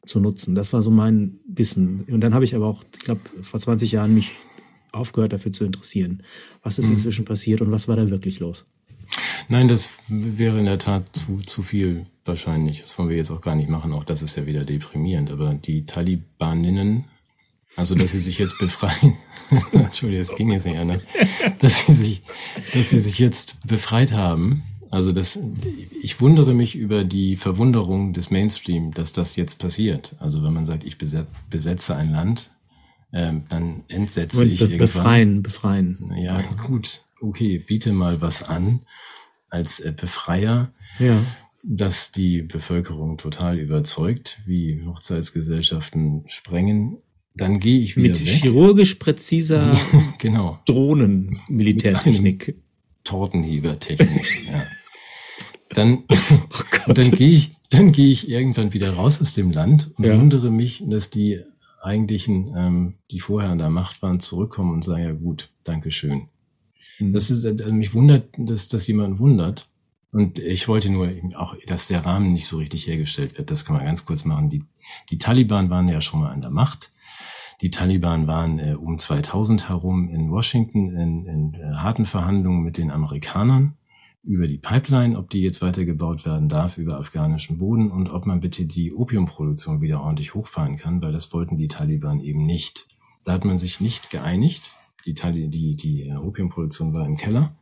[0.06, 0.54] zu nutzen.
[0.54, 2.06] Das war so mein Wissen.
[2.12, 4.30] Und dann habe ich aber auch, ich glaube, vor 20 Jahren mich
[4.92, 6.22] aufgehört dafür zu interessieren.
[6.62, 6.94] Was ist mhm.
[6.94, 8.66] inzwischen passiert und was war da wirklich los?
[9.48, 12.82] Nein, das wäre in der Tat zu, zu viel wahrscheinlich.
[12.82, 13.94] Das wollen wir jetzt auch gar nicht machen.
[13.94, 15.32] Auch das ist ja wieder deprimierend.
[15.32, 17.06] Aber die Talibaninnen,
[17.76, 19.16] also dass sie sich jetzt befreien,
[19.72, 21.04] Entschuldigung, das ging jetzt nicht anders,
[21.60, 22.22] dass sie sich,
[22.74, 24.64] dass sie sich jetzt befreit haben.
[24.92, 25.38] Also das,
[26.02, 30.16] ich wundere mich über die Verwunderung des Mainstream, dass das jetzt passiert.
[30.20, 32.50] Also wenn man sagt, ich besetze ein Land,
[33.12, 34.88] ähm, dann entsetze Und ich be irgendwann.
[34.88, 36.14] Befreien, befreien.
[36.18, 38.82] Ja, gut okay, biete mal was an
[39.56, 41.24] als äh, Befreier, ja.
[41.64, 46.98] dass die Bevölkerung total überzeugt, wie Hochzeitsgesellschaften sprengen.
[47.34, 48.28] Dann gehe ich wieder Mit weg.
[48.28, 49.78] chirurgisch präziser
[50.20, 50.60] genau.
[50.66, 52.56] Drohnen-Militärtechnik.
[53.04, 54.64] Tortenhebertechnik, ja.
[55.70, 60.06] Dann, oh dann gehe ich, dann gehe ich irgendwann wieder raus aus dem Land und
[60.06, 60.18] ja.
[60.18, 61.42] wundere mich, dass die
[61.82, 66.30] eigentlichen, ähm, die vorher an der Macht waren, zurückkommen und sagen, ja gut, Dankeschön.
[67.00, 67.14] Mhm.
[67.14, 69.70] Das ist, also mich wundert, dass das jemand wundert.
[70.12, 73.52] Und ich wollte nur auch, dass der Rahmen nicht so richtig hergestellt wird.
[73.52, 74.50] Das kann man ganz kurz machen.
[74.50, 74.64] Die,
[75.10, 76.92] die Taliban waren ja schon mal an der Macht.
[77.62, 82.78] Die Taliban waren äh, um 2000 herum in Washington in, in äh, harten Verhandlungen mit
[82.78, 83.76] den Amerikanern
[84.24, 88.40] über die Pipeline, ob die jetzt weitergebaut werden darf über afghanischen Boden und ob man
[88.40, 92.88] bitte die Opiumproduktion wieder ordentlich hochfahren kann, weil das wollten die Taliban eben nicht.
[93.24, 94.72] Da hat man sich nicht geeinigt.
[95.06, 97.56] Die, Tali die, die Opiumproduktion war im Keller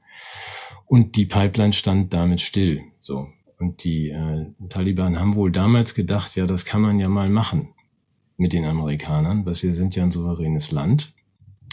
[0.86, 2.82] und die Pipeline stand damit still.
[3.00, 3.28] So.
[3.60, 7.70] Und die äh, Taliban haben wohl damals gedacht, ja, das kann man ja mal machen
[8.38, 11.14] mit den Amerikanern, weil sie sind ja ein souveränes Land.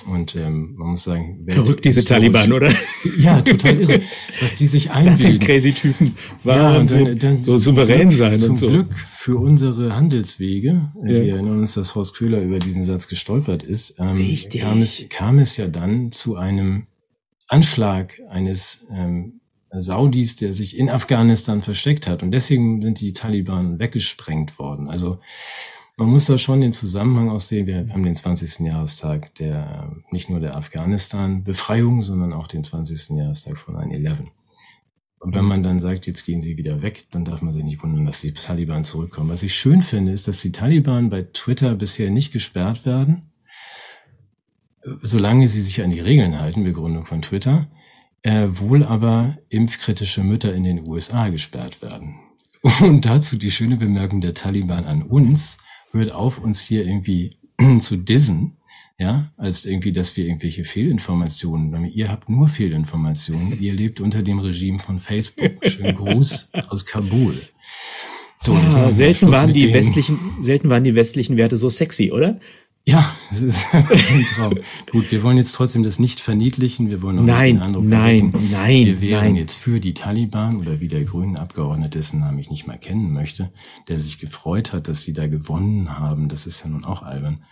[0.03, 2.73] Und ähm, man muss sagen, verrückt diese Taliban, oder?
[3.19, 4.01] Ja, total irre,
[4.41, 5.13] dass die sich einbilden.
[5.13, 6.15] Das sind crazy Typen.
[6.45, 7.07] Wahnsinn.
[7.07, 8.69] Ja, dann, dann so souverän Glück, sein zum und so.
[8.69, 10.93] Glück für unsere Handelswege.
[11.03, 11.09] Ja.
[11.09, 13.95] Wir erinnern uns, dass Horst Köhler über diesen Satz gestolpert ist.
[13.99, 14.63] Ähm, Richtig.
[14.63, 16.87] Kam es, kam es ja dann zu einem
[17.49, 19.41] Anschlag eines ähm,
[19.73, 22.23] Saudis, der sich in Afghanistan versteckt hat.
[22.23, 24.89] Und deswegen sind die Taliban weggesprengt worden.
[24.89, 25.21] Also
[26.01, 27.67] man muss da schon den Zusammenhang auch sehen.
[27.67, 28.61] Wir haben den 20.
[28.61, 33.19] Jahrestag der, nicht nur der Afghanistan-Befreiung, sondern auch den 20.
[33.19, 34.29] Jahrestag von 9-11.
[35.19, 37.83] Und wenn man dann sagt, jetzt gehen sie wieder weg, dann darf man sich nicht
[37.83, 39.29] wundern, dass die Taliban zurückkommen.
[39.29, 43.31] Was ich schön finde, ist, dass die Taliban bei Twitter bisher nicht gesperrt werden,
[45.03, 47.69] solange sie sich an die Regeln halten, Begründung von Twitter,
[48.23, 52.21] äh, wohl aber impfkritische Mütter in den USA gesperrt werden.
[52.81, 55.59] Und dazu die schöne Bemerkung der Taliban an uns,
[55.93, 57.37] hört auf, uns hier irgendwie
[57.81, 58.57] zu dissen,
[58.99, 64.39] ja, als irgendwie, dass wir irgendwelche Fehlinformationen, ihr habt nur Fehlinformationen, ihr lebt unter dem
[64.39, 65.53] Regime von Facebook.
[65.67, 67.35] Schönen Gruß aus Kabul.
[68.37, 72.41] So, ah, selten waren die westlichen, selten waren die westlichen Werte so sexy, oder?
[72.85, 74.55] Ja, es ist ein Traum.
[74.91, 76.89] Gut, wir wollen jetzt trotzdem das nicht verniedlichen.
[76.89, 79.37] Wir wollen auch nein, nicht den Eindruck nein, erwecken, nein, wir wären nein.
[79.37, 83.13] jetzt für die Taliban oder wie der grünen Abgeordnete, dessen Namen ich nicht mal kennen
[83.13, 83.53] möchte,
[83.89, 86.29] der sich gefreut hat, dass sie da gewonnen haben.
[86.29, 87.45] Das ist ja nun auch albern.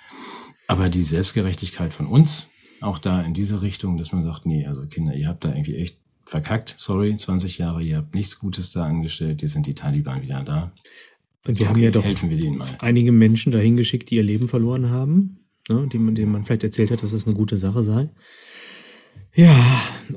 [0.66, 2.48] Aber die Selbstgerechtigkeit von uns,
[2.80, 5.76] auch da in diese Richtung, dass man sagt, nee, also Kinder, ihr habt da irgendwie
[5.76, 6.74] echt verkackt.
[6.78, 9.42] Sorry, 20 Jahre, ihr habt nichts Gutes da angestellt.
[9.42, 10.72] Jetzt sind die Taliban wieder da.
[11.48, 12.04] Und wir okay, haben ja doch
[12.80, 15.38] einige Menschen dahin geschickt, die ihr Leben verloren haben,
[15.70, 18.10] ne, die man, denen man vielleicht erzählt hat, dass das eine gute Sache sei.
[19.34, 19.54] Ja,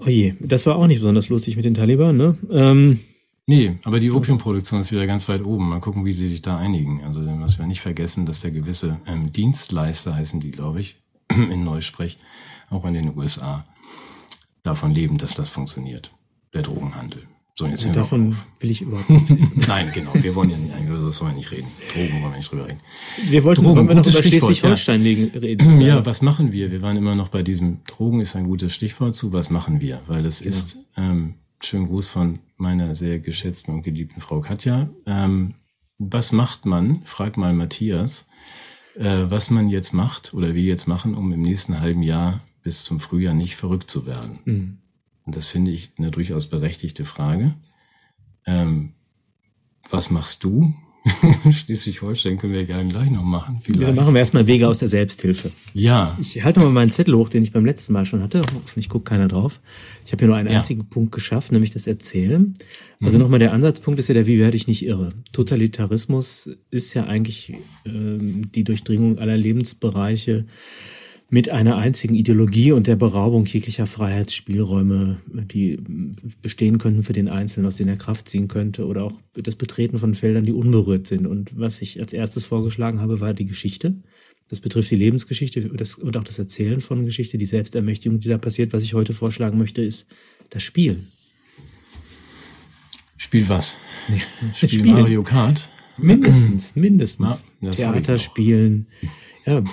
[0.06, 2.38] oje, das war auch nicht besonders lustig mit den Taliban, ne?
[2.52, 3.00] Ähm,
[3.48, 5.70] nee, aber die Opiumproduktion ist wieder ganz weit oben.
[5.70, 7.02] Mal gucken, wie sie sich da einigen.
[7.06, 11.64] Also, was wir nicht vergessen, dass der gewisse ähm, Dienstleister heißen die, glaube ich, in
[11.64, 12.18] Neusprech,
[12.70, 13.66] auch in den USA,
[14.64, 16.12] davon leben, dass das funktioniert.
[16.54, 17.24] Der Drogenhandel.
[17.62, 19.54] So, jetzt also davon will ich überhaupt nichts wissen.
[19.68, 20.12] Nein, genau.
[20.16, 21.68] Wir wollen ja nicht, über das sollen wir nicht reden.
[21.94, 22.80] Drogen wollen wir nicht drüber reden.
[23.30, 25.40] Wir wollten Drogen, wir noch über Schleswig-Holstein ja.
[25.40, 25.82] reden.
[25.92, 26.72] Ja, was machen wir?
[26.72, 29.32] Wir waren immer noch bei diesem Drogen ist ein gutes Stichwort zu.
[29.32, 30.02] Was machen wir?
[30.08, 30.50] Weil das genau.
[30.50, 34.90] ist, ähm, schönen Gruß von meiner sehr geschätzten und geliebten Frau Katja.
[35.06, 35.54] Ähm,
[36.00, 37.04] was macht man?
[37.06, 38.28] Frag mal Matthias,
[38.96, 42.84] äh, was man jetzt macht oder wir jetzt machen, um im nächsten halben Jahr bis
[42.84, 44.40] zum Frühjahr nicht verrückt zu werden.
[44.46, 44.78] Mhm.
[45.26, 47.56] Und das finde ich eine durchaus berechtigte Frage.
[48.46, 48.94] Ähm,
[49.90, 50.74] was machst du?
[51.52, 53.60] Schleswig-Holstein können wir gerne gleich noch machen.
[53.64, 53.82] Vielleicht.
[53.82, 55.52] Dann machen wir erstmal Wege aus der Selbsthilfe.
[55.74, 56.16] Ja.
[56.22, 58.44] Ich halte mal meinen Zettel hoch, den ich beim letzten Mal schon hatte.
[58.54, 59.60] Hoffentlich guckt keiner drauf.
[60.06, 60.60] Ich habe hier nur einen ja.
[60.60, 62.56] einzigen Punkt geschafft, nämlich das Erzählen.
[63.02, 63.24] Also mhm.
[63.24, 65.10] nochmal der Ansatzpunkt ist ja der, wie werde ich nicht irre?
[65.32, 67.56] Totalitarismus ist ja eigentlich
[67.86, 70.46] ähm, die Durchdringung aller Lebensbereiche
[71.34, 75.80] mit einer einzigen Ideologie und der Beraubung jeglicher Freiheitsspielräume, die
[76.42, 79.98] bestehen könnten für den Einzelnen, aus denen er Kraft ziehen könnte, oder auch das Betreten
[79.98, 81.26] von Feldern, die unberührt sind.
[81.26, 83.96] Und was ich als erstes vorgeschlagen habe, war die Geschichte.
[84.50, 88.74] Das betrifft die Lebensgeschichte und auch das Erzählen von Geschichte, die Selbstermächtigung, die da passiert.
[88.74, 90.08] Was ich heute vorschlagen möchte, ist
[90.50, 91.00] das Spiel.
[93.16, 93.78] Spiel was?
[94.54, 95.70] Spiel, Spiel Mario Kart?
[95.98, 97.46] Mindestens, mindestens.
[97.62, 98.88] Ja, Theater spielen.
[99.46, 99.64] Ja,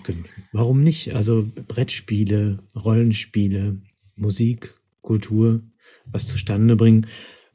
[0.53, 1.15] warum nicht?
[1.15, 3.81] Also Brettspiele, Rollenspiele,
[4.17, 5.63] Musik, Kultur,
[6.07, 7.07] was zustande bringen.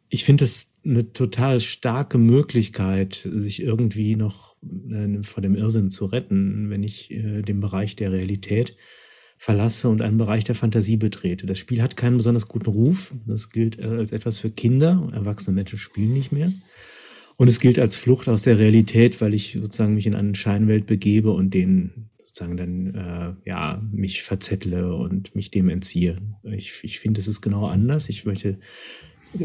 [0.09, 6.05] Ich finde das eine total starke Möglichkeit, sich irgendwie noch äh, vor dem Irrsinn zu
[6.05, 8.75] retten, wenn ich äh, den Bereich der Realität
[9.37, 11.45] verlasse und einen Bereich der Fantasie betrete.
[11.45, 13.13] Das Spiel hat keinen besonders guten Ruf.
[13.25, 15.09] Das gilt äh, als etwas für Kinder.
[15.13, 16.51] Erwachsene Menschen spielen nicht mehr.
[17.37, 20.85] Und es gilt als Flucht aus der Realität, weil ich sozusagen mich in eine Scheinwelt
[20.85, 26.17] begebe und den sozusagen dann äh, ja mich verzettle und mich dem entziehe.
[26.43, 28.09] Ich, ich finde, es ist genau anders.
[28.09, 28.57] Ich möchte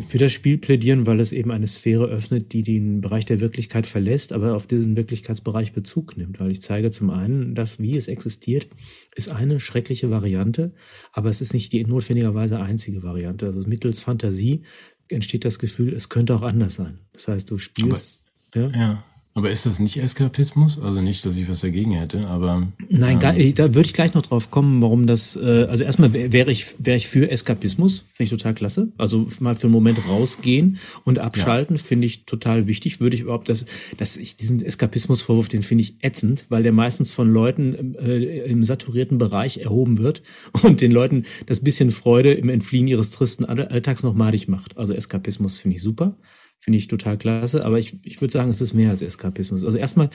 [0.08, 3.86] für das Spiel plädieren, weil es eben eine Sphäre öffnet, die den Bereich der Wirklichkeit
[3.86, 6.40] verlässt, aber auf diesen Wirklichkeitsbereich Bezug nimmt.
[6.40, 8.68] Weil ich zeige zum einen, dass wie es existiert,
[9.14, 10.72] ist eine schreckliche Variante,
[11.12, 13.46] aber es ist nicht die notwendigerweise einzige Variante.
[13.46, 14.62] Also mittels Fantasie
[15.08, 16.98] entsteht das Gefühl, es könnte auch anders sein.
[17.12, 18.24] Das heißt, du spielst.
[18.54, 18.78] Aber, ja.
[18.78, 19.04] ja.
[19.38, 20.80] Aber ist das nicht Eskapismus?
[20.82, 22.66] Also nicht, dass ich was dagegen hätte, aber.
[22.88, 25.36] Nein, ähm, da würde ich gleich noch drauf kommen, warum das.
[25.36, 28.88] Äh, also erstmal wäre ich, wäre ich für Eskapismus, finde ich total klasse.
[28.98, 31.82] Also mal für einen Moment rausgehen und abschalten, ja.
[31.84, 32.98] finde ich total wichtig.
[32.98, 33.64] Würde ich überhaupt das,
[33.96, 38.64] dass ich diesen Eskapismusvorwurf, den finde ich ätzend, weil der meistens von Leuten äh, im
[38.64, 40.24] saturierten Bereich erhoben wird
[40.64, 44.76] und den Leuten das bisschen Freude im Entfliehen ihres tristen Alltags noch madig macht.
[44.76, 46.16] Also Eskapismus finde ich super.
[46.60, 47.64] Finde ich total klasse.
[47.64, 49.64] Aber ich, ich würde sagen, es ist mehr als Eskapismus.
[49.64, 50.10] Also erstmal,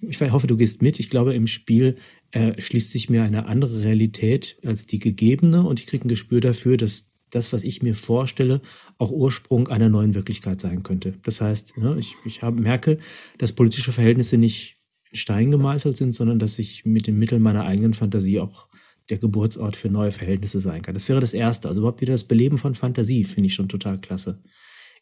[0.00, 1.00] ich hoffe, du gehst mit.
[1.00, 1.96] Ich glaube, im Spiel
[2.30, 6.40] äh, schließt sich mir eine andere Realität als die gegebene und ich kriege ein Gespür
[6.40, 8.60] dafür, dass das, was ich mir vorstelle,
[8.96, 11.14] auch Ursprung einer neuen Wirklichkeit sein könnte.
[11.24, 12.98] Das heißt, ne, ich, ich hab, merke,
[13.36, 14.76] dass politische Verhältnisse nicht
[15.10, 18.68] in Stein gemeißelt sind, sondern dass ich mit den Mitteln meiner eigenen Fantasie auch
[19.10, 20.94] der Geburtsort für neue Verhältnisse sein kann.
[20.94, 21.68] Das wäre das Erste.
[21.68, 24.42] Also überhaupt wieder das Beleben von Fantasie finde ich schon total klasse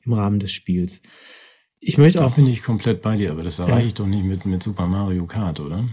[0.07, 1.01] im Rahmen des Spiels.
[1.81, 2.35] Ich möchte da auch.
[2.35, 3.87] bin ich komplett bei dir, aber das erreiche ja.
[3.87, 5.85] ich doch nicht mit, mit Super Mario Kart, oder?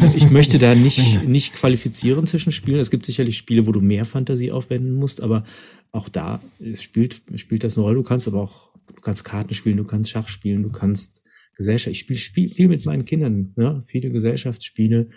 [0.00, 2.80] Also ich möchte da nicht, nicht qualifizieren zwischen Spielen.
[2.80, 5.44] Es gibt sicherlich Spiele, wo du mehr Fantasie aufwenden musst, aber
[5.92, 6.40] auch da
[6.74, 7.96] spielt, spielt das eine Rolle.
[7.96, 11.22] Du kannst aber auch, du kannst Karten spielen, du kannst Schach spielen, du kannst
[11.56, 11.92] Gesellschaft.
[11.92, 15.10] Ich spiele spiel viel mit meinen Kindern, ja, viele Gesellschaftsspiele.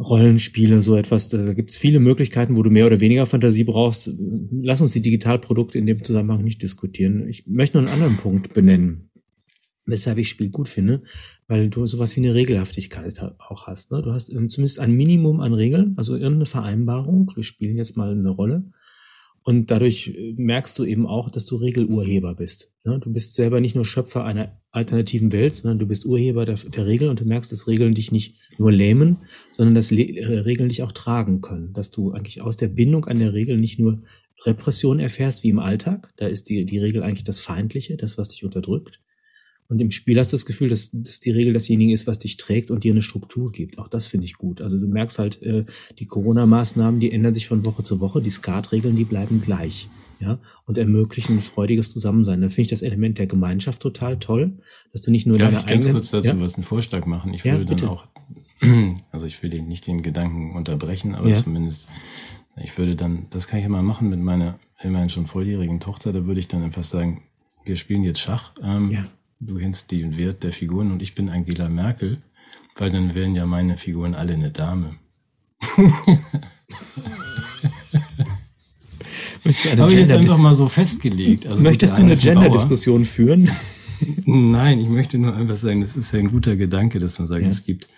[0.00, 1.28] Rollenspiele, so etwas.
[1.28, 4.10] Da gibt es viele Möglichkeiten, wo du mehr oder weniger Fantasie brauchst.
[4.52, 7.28] Lass uns die Digitalprodukte in dem Zusammenhang nicht diskutieren.
[7.28, 9.10] Ich möchte noch einen anderen Punkt benennen,
[9.86, 11.02] weshalb ich Spiel gut finde,
[11.48, 13.90] weil du sowas wie eine Regelhaftigkeit auch hast.
[13.90, 14.00] Ne?
[14.02, 17.32] Du hast zumindest ein Minimum an Regeln, also irgendeine Vereinbarung.
[17.34, 18.70] Wir spielen jetzt mal eine Rolle.
[19.48, 22.70] Und dadurch äh, merkst du eben auch, dass du Regelurheber bist.
[22.84, 26.86] Du bist selber nicht nur Schöpfer einer alternativen Welt, sondern du bist Urheber der, der
[26.86, 29.16] Regeln und du merkst, dass Regeln dich nicht nur lähmen,
[29.52, 31.72] sondern dass äh, Regeln dich auch tragen können.
[31.72, 34.02] Dass du eigentlich aus der Bindung an der Regel nicht nur
[34.44, 38.28] Repression erfährst wie im Alltag, da ist die, die Regel eigentlich das Feindliche, das, was
[38.28, 39.00] dich unterdrückt,
[39.68, 42.38] und im Spiel hast du das Gefühl, dass, dass die Regel dasjenige ist, was dich
[42.38, 43.78] trägt und dir eine Struktur gibt.
[43.78, 44.62] Auch das finde ich gut.
[44.62, 45.66] Also du merkst halt, äh,
[45.98, 48.22] die Corona-Maßnahmen, die ändern sich von Woche zu Woche.
[48.22, 49.88] Die Skatregeln, die bleiben gleich.
[50.20, 52.40] Ja, und ermöglichen ein freudiges Zusammensein.
[52.40, 54.58] Dann finde ich das Element der Gemeinschaft total toll,
[54.90, 56.40] dass du nicht nur Darf deine ich ganz eigenen, kurz dazu ja?
[56.40, 57.34] was einen Vorschlag machen?
[57.34, 58.08] Ich würde ja, dann auch,
[59.12, 61.36] also ich will den, nicht den Gedanken unterbrechen, aber ja.
[61.36, 61.86] zumindest,
[62.56, 66.26] ich würde dann, das kann ich immer machen mit meiner immerhin schon volljährigen Tochter, da
[66.26, 67.22] würde ich dann einfach sagen,
[67.64, 68.54] wir spielen jetzt Schach.
[68.60, 69.08] Ähm, ja
[69.40, 72.18] du kennst den Wert der Figuren und ich bin Angela Merkel,
[72.76, 74.96] weil dann wären ja meine Figuren alle eine Dame.
[79.76, 81.46] Habe ich jetzt einfach mal so festgelegt.
[81.46, 83.50] Also Möchtest du eine Gender-Diskussion führen?
[84.24, 87.42] Nein, ich möchte nur einfach sagen, das ist ja ein guter Gedanke, dass man sagt,
[87.42, 87.48] ja.
[87.48, 87.88] es gibt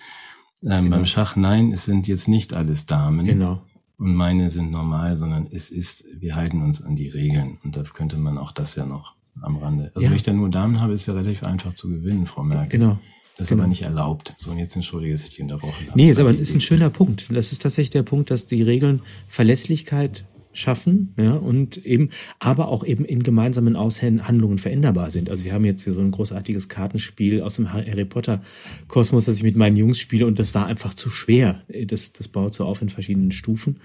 [0.63, 0.97] ähm, genau.
[0.97, 3.27] beim Schach, nein, es sind jetzt nicht alles Damen.
[3.27, 3.63] Genau.
[3.99, 7.59] Und meine sind normal, sondern es ist, wir halten uns an die Regeln.
[7.63, 9.91] Und da könnte man auch das ja noch am Rande.
[9.95, 10.11] Also ja.
[10.11, 12.79] wenn ich dann nur Damen habe, ist ja relativ einfach zu gewinnen, Frau Merkel.
[12.79, 12.99] Genau.
[13.37, 13.63] Das ist genau.
[13.63, 14.35] aber nicht erlaubt.
[14.39, 15.97] So, und jetzt entschuldige, dass ich dich unterbrochen habe.
[15.97, 17.27] Nee, ist aber ist ein schöner Punkt.
[17.31, 22.85] Das ist tatsächlich der Punkt, dass die Regeln Verlässlichkeit schaffen, ja, und eben, aber auch
[22.85, 25.31] eben in gemeinsamen Aushandlungen veränderbar sind.
[25.31, 28.43] Also wir haben jetzt hier so ein großartiges Kartenspiel aus dem Harry Potter
[28.89, 31.63] Kosmos, das ich mit meinen Jungs spiele und das war einfach zu schwer.
[31.87, 33.79] Das, das baut so auf in verschiedenen Stufen.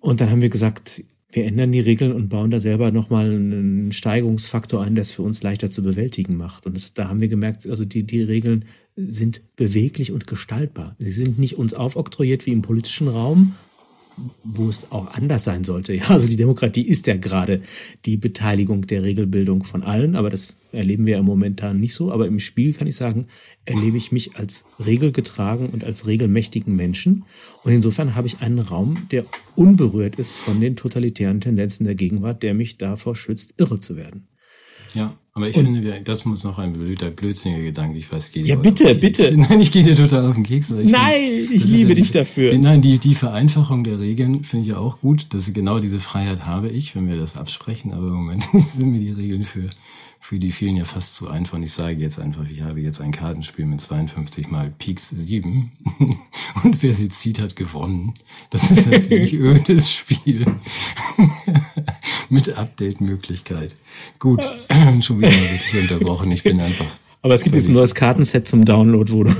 [0.00, 1.02] Und dann haben wir gesagt,
[1.34, 5.22] wir ändern die Regeln und bauen da selber nochmal einen Steigungsfaktor ein, der es für
[5.22, 6.66] uns leichter zu bewältigen macht.
[6.66, 8.64] Und das, da haben wir gemerkt, also die, die Regeln
[8.96, 10.94] sind beweglich und gestaltbar.
[10.98, 13.54] Sie sind nicht uns aufoktroyiert wie im politischen Raum,
[14.42, 15.94] wo es auch anders sein sollte.
[15.94, 17.62] Ja, also die Demokratie ist ja gerade
[18.04, 22.12] die Beteiligung der Regelbildung von allen, aber das erleben wir ja momentan nicht so.
[22.12, 23.26] Aber im Spiel kann ich sagen,
[23.64, 27.24] erlebe ich mich als regelgetragen und als regelmächtigen Menschen.
[27.62, 29.24] Und insofern habe ich einen Raum, der
[29.56, 34.26] unberührt ist von den totalitären Tendenzen der Gegenwart, der mich davor schützt, irre zu werden.
[34.94, 37.98] Ja, aber ich und, finde, das muss noch ein blöder, blödsinniger Gedanke.
[37.98, 39.36] Ich weiß, geht Ja, bitte, bitte.
[39.36, 40.70] Nein, ich gehe dir total auf den Keks.
[40.70, 42.56] Ich nein, finde, ich liebe ja, dich dafür.
[42.56, 45.34] Nein, die, die Vereinfachung der Regeln finde ich ja auch gut.
[45.34, 47.92] Dass genau diese Freiheit habe ich, wenn wir das absprechen.
[47.92, 49.70] Aber im Moment sind mir die Regeln für
[50.26, 51.52] für die vielen ja fast zu einfach.
[51.52, 55.70] Und ich sage jetzt einfach, ich habe jetzt ein Kartenspiel mit 52 mal Peaks 7
[56.64, 58.14] und wer sie zieht, hat gewonnen.
[58.48, 60.46] Das ist ein ziemlich ödes Spiel
[62.30, 63.74] mit Update-Möglichkeit.
[64.18, 64.50] Gut,
[65.02, 66.32] schon wieder richtig unterbrochen.
[66.32, 66.86] Ich bin einfach.
[67.20, 69.34] Aber es gibt jetzt ein neues Kartenset zum Download, wo du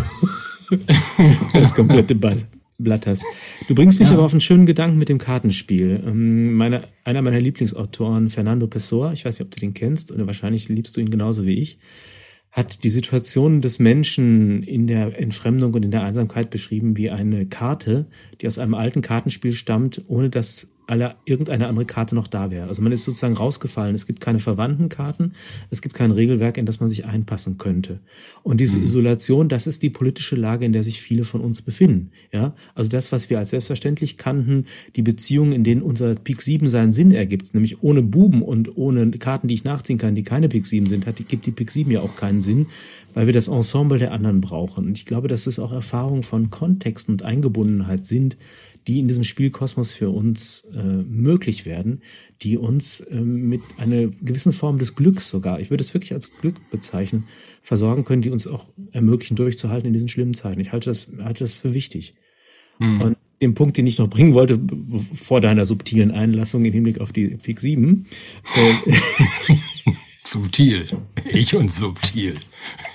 [1.54, 2.44] das komplette Bad
[2.78, 3.24] Blatt hast.
[3.68, 4.14] Du bringst mich ja.
[4.14, 6.02] aber auf einen schönen Gedanken mit dem Kartenspiel.
[6.04, 10.26] Ähm, meine, einer meiner Lieblingsautoren, Fernando Pessoa, ich weiß nicht, ob du den kennst, oder
[10.26, 11.78] wahrscheinlich liebst du ihn genauso wie ich,
[12.50, 17.46] hat die Situation des Menschen in der Entfremdung und in der Einsamkeit beschrieben wie eine
[17.46, 18.06] Karte,
[18.40, 22.68] die aus einem alten Kartenspiel stammt, ohne dass alle, irgendeine andere Karte noch da wäre.
[22.68, 23.94] Also man ist sozusagen rausgefallen.
[23.94, 25.32] Es gibt keine verwandten Karten,
[25.70, 28.00] es gibt kein Regelwerk, in das man sich einpassen könnte.
[28.42, 28.84] Und diese mhm.
[28.84, 32.10] Isolation, das ist die politische Lage, in der sich viele von uns befinden.
[32.32, 34.66] Ja, also das, was wir als selbstverständlich kannten,
[34.96, 39.10] die Beziehungen, in denen unser Pik 7 seinen Sinn ergibt, nämlich ohne Buben und ohne
[39.12, 41.90] Karten, die ich nachziehen kann, die keine Pik 7 sind, hat, gibt die Pik 7
[41.90, 42.66] ja auch keinen Sinn,
[43.14, 44.86] weil wir das Ensemble der anderen brauchen.
[44.86, 48.36] Und ich glaube, dass es auch Erfahrungen von Kontext und Eingebundenheit sind,
[48.86, 52.02] die in diesem Spielkosmos für uns äh, möglich werden,
[52.42, 56.30] die uns äh, mit einer gewissen Form des Glücks sogar, ich würde es wirklich als
[56.36, 57.24] Glück bezeichnen,
[57.62, 60.60] versorgen können, die uns auch ermöglichen, durchzuhalten in diesen schlimmen Zeiten.
[60.60, 62.14] Ich halte das, halte das für wichtig.
[62.78, 63.00] Mhm.
[63.00, 64.60] Und den Punkt, den ich noch bringen wollte,
[65.14, 68.06] vor deiner subtilen Einlassung im Hinblick auf die Pik 7.
[68.54, 68.92] Äh,
[70.24, 70.98] subtil.
[71.30, 72.36] Ich und subtil.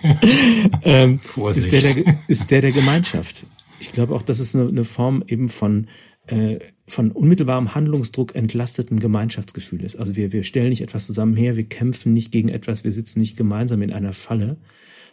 [0.84, 1.74] ähm, Vorsicht.
[1.74, 3.46] Ist der, der, ist der der Gemeinschaft
[3.80, 5.88] ich glaube auch, das ist eine, eine Form eben von,
[6.28, 9.96] äh, von unmittelbarem Handlungsdruck entlasteten Gemeinschaftsgefühl ist.
[9.96, 13.20] Also wir, wir stellen nicht etwas zusammen her, wir kämpfen nicht gegen etwas, wir sitzen
[13.20, 14.58] nicht gemeinsam in einer Falle,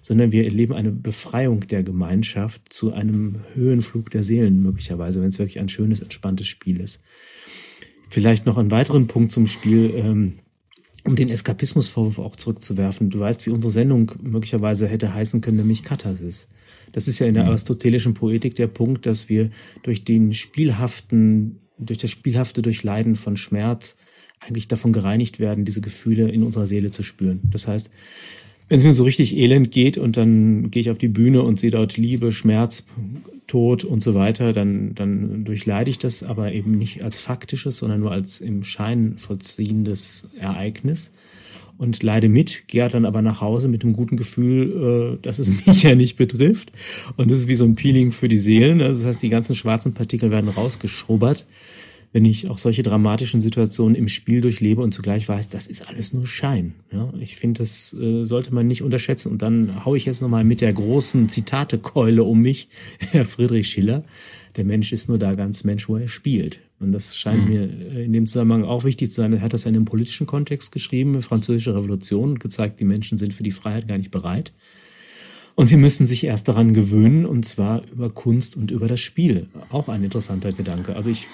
[0.02, 5.38] sondern wir erleben eine Befreiung der Gemeinschaft zu einem Höhenflug der Seelen möglicherweise, wenn es
[5.38, 7.00] wirklich ein schönes, entspanntes Spiel ist.
[8.08, 9.92] Vielleicht noch einen weiteren Punkt zum Spiel.
[9.96, 10.34] Ähm,
[11.06, 13.10] um den Eskapismusvorwurf auch zurückzuwerfen.
[13.10, 16.48] Du weißt, wie unsere Sendung möglicherweise hätte heißen können, nämlich Katharsis.
[16.92, 17.50] Das ist ja in der mhm.
[17.50, 19.50] aristotelischen Poetik der Punkt, dass wir
[19.82, 23.96] durch den spielhaften, durch das spielhafte Durchleiden von Schmerz
[24.40, 27.40] eigentlich davon gereinigt werden, diese Gefühle in unserer Seele zu spüren.
[27.50, 27.90] Das heißt,
[28.68, 31.60] wenn es mir so richtig elend geht und dann gehe ich auf die Bühne und
[31.60, 32.84] sehe dort Liebe, Schmerz,
[33.46, 38.00] Tod und so weiter, dann, dann durchleide ich das aber eben nicht als faktisches, sondern
[38.00, 41.12] nur als im Schein vollziehendes Ereignis
[41.78, 45.50] und leide mit, gehe dann aber nach Hause mit dem guten Gefühl, äh, dass es
[45.66, 46.72] mich ja nicht betrifft.
[47.16, 48.80] Und das ist wie so ein Peeling für die Seelen.
[48.80, 51.46] Also das heißt, die ganzen schwarzen Partikel werden rausgeschrubbert
[52.12, 56.12] wenn ich auch solche dramatischen Situationen im Spiel durchlebe und zugleich weiß, das ist alles
[56.12, 56.74] nur Schein.
[56.92, 59.30] Ja, ich finde, das äh, sollte man nicht unterschätzen.
[59.32, 64.04] Und dann haue ich jetzt nochmal mit der großen Zitatekeule um mich, Herr Friedrich Schiller.
[64.56, 66.60] Der Mensch ist nur da ganz Mensch, wo er spielt.
[66.80, 67.48] Und das scheint mhm.
[67.48, 69.32] mir äh, in dem Zusammenhang auch wichtig zu sein.
[69.32, 73.42] Er hat das in einem politischen Kontext geschrieben, Französische Revolution, gezeigt, die Menschen sind für
[73.42, 74.52] die Freiheit gar nicht bereit.
[75.56, 79.48] Und sie müssen sich erst daran gewöhnen, und zwar über Kunst und über das Spiel.
[79.70, 80.94] Auch ein interessanter Gedanke.
[80.94, 81.28] Also ich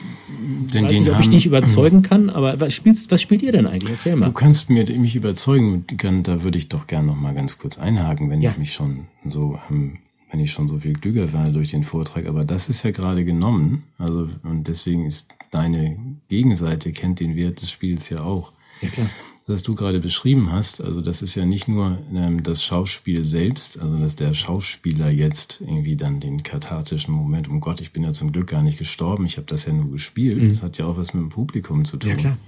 [0.72, 3.66] den, weiß nicht, ob ich dich überzeugen kann, aber was, spielst, was spielt ihr denn
[3.66, 3.90] eigentlich?
[3.90, 4.26] Erzähl mal.
[4.26, 5.86] Du kannst mir, mich überzeugen,
[6.22, 8.52] da würde ich doch gern noch mal ganz kurz einhaken, wenn ja.
[8.52, 9.98] ich mich schon so, ähm,
[10.30, 12.26] wenn ich schon so viel glücker war durch den Vortrag.
[12.26, 13.82] Aber das ist ja gerade genommen.
[13.98, 18.52] Also, und deswegen ist deine Gegenseite kennt den Wert des Spiels ja auch.
[18.82, 19.08] Ja, klar
[19.46, 23.78] was du gerade beschrieben hast, also das ist ja nicht nur ähm, das Schauspiel selbst,
[23.78, 28.12] also dass der Schauspieler jetzt irgendwie dann den kathartischen Moment, um Gott, ich bin ja
[28.12, 30.48] zum Glück gar nicht gestorben, ich habe das ja nur gespielt, mhm.
[30.48, 32.10] das hat ja auch was mit dem Publikum zu tun.
[32.10, 32.38] Ja, klar.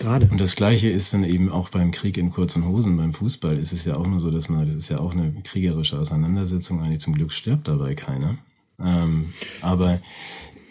[0.00, 0.28] Gerade.
[0.28, 3.72] Und das Gleiche ist dann eben auch beim Krieg in kurzen Hosen, beim Fußball ist
[3.72, 7.00] es ja auch nur so, dass man, das ist ja auch eine kriegerische Auseinandersetzung, eigentlich
[7.00, 8.36] zum Glück stirbt dabei keiner.
[8.82, 9.32] Ähm,
[9.62, 10.00] aber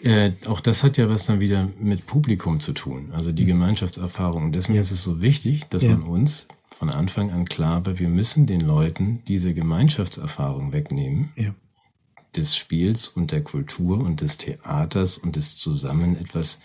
[0.06, 4.44] äh, auch das hat ja was dann wieder mit Publikum zu tun, also die Gemeinschaftserfahrung.
[4.44, 5.90] Und deswegen ist es so wichtig, dass Ja.
[5.96, 11.54] man uns von Anfang an klar war, wir müssen den Leuten diese Gemeinschaftserfahrung wegnehmen Ja.
[12.36, 16.58] des Spiels und der Kultur und des Theaters und des Zusammen etwas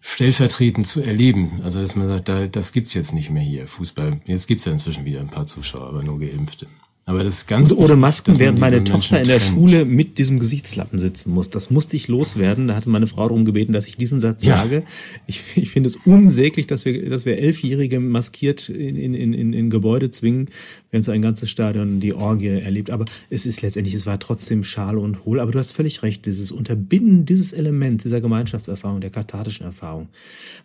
[0.00, 1.60] stellvertretend zu erleben.
[1.64, 4.20] Also dass man sagt, da, das gibt's jetzt nicht mehr hier, Fußball.
[4.24, 6.66] Jetzt gibt's ja inzwischen wieder ein paar Zuschauer, aber nur Geimpfte.
[7.08, 9.38] Aber das ist ganz Also ohne wichtig, Masken, man während meine Menschen Tochter in der
[9.38, 9.54] trennt.
[9.54, 11.48] Schule mit diesem Gesichtslappen sitzen muss.
[11.48, 12.68] Das musste ich loswerden.
[12.68, 14.58] Da hatte meine Frau darum gebeten, dass ich diesen Satz Ja.
[14.58, 14.82] sage.
[15.26, 19.70] Ich, ich finde es unsäglich, dass wir, dass wir Elfjährige maskiert in, in, in, in,
[19.70, 20.48] Gebäude zwingen,
[20.90, 22.90] während so ein ganzes Stadion die Orgie erlebt.
[22.90, 25.40] Aber es ist letztendlich, es war trotzdem schal und hohl.
[25.40, 30.08] Aber du hast völlig recht, dieses Unterbinden dieses Elements, dieser Gemeinschaftserfahrung, der kathartischen Erfahrung.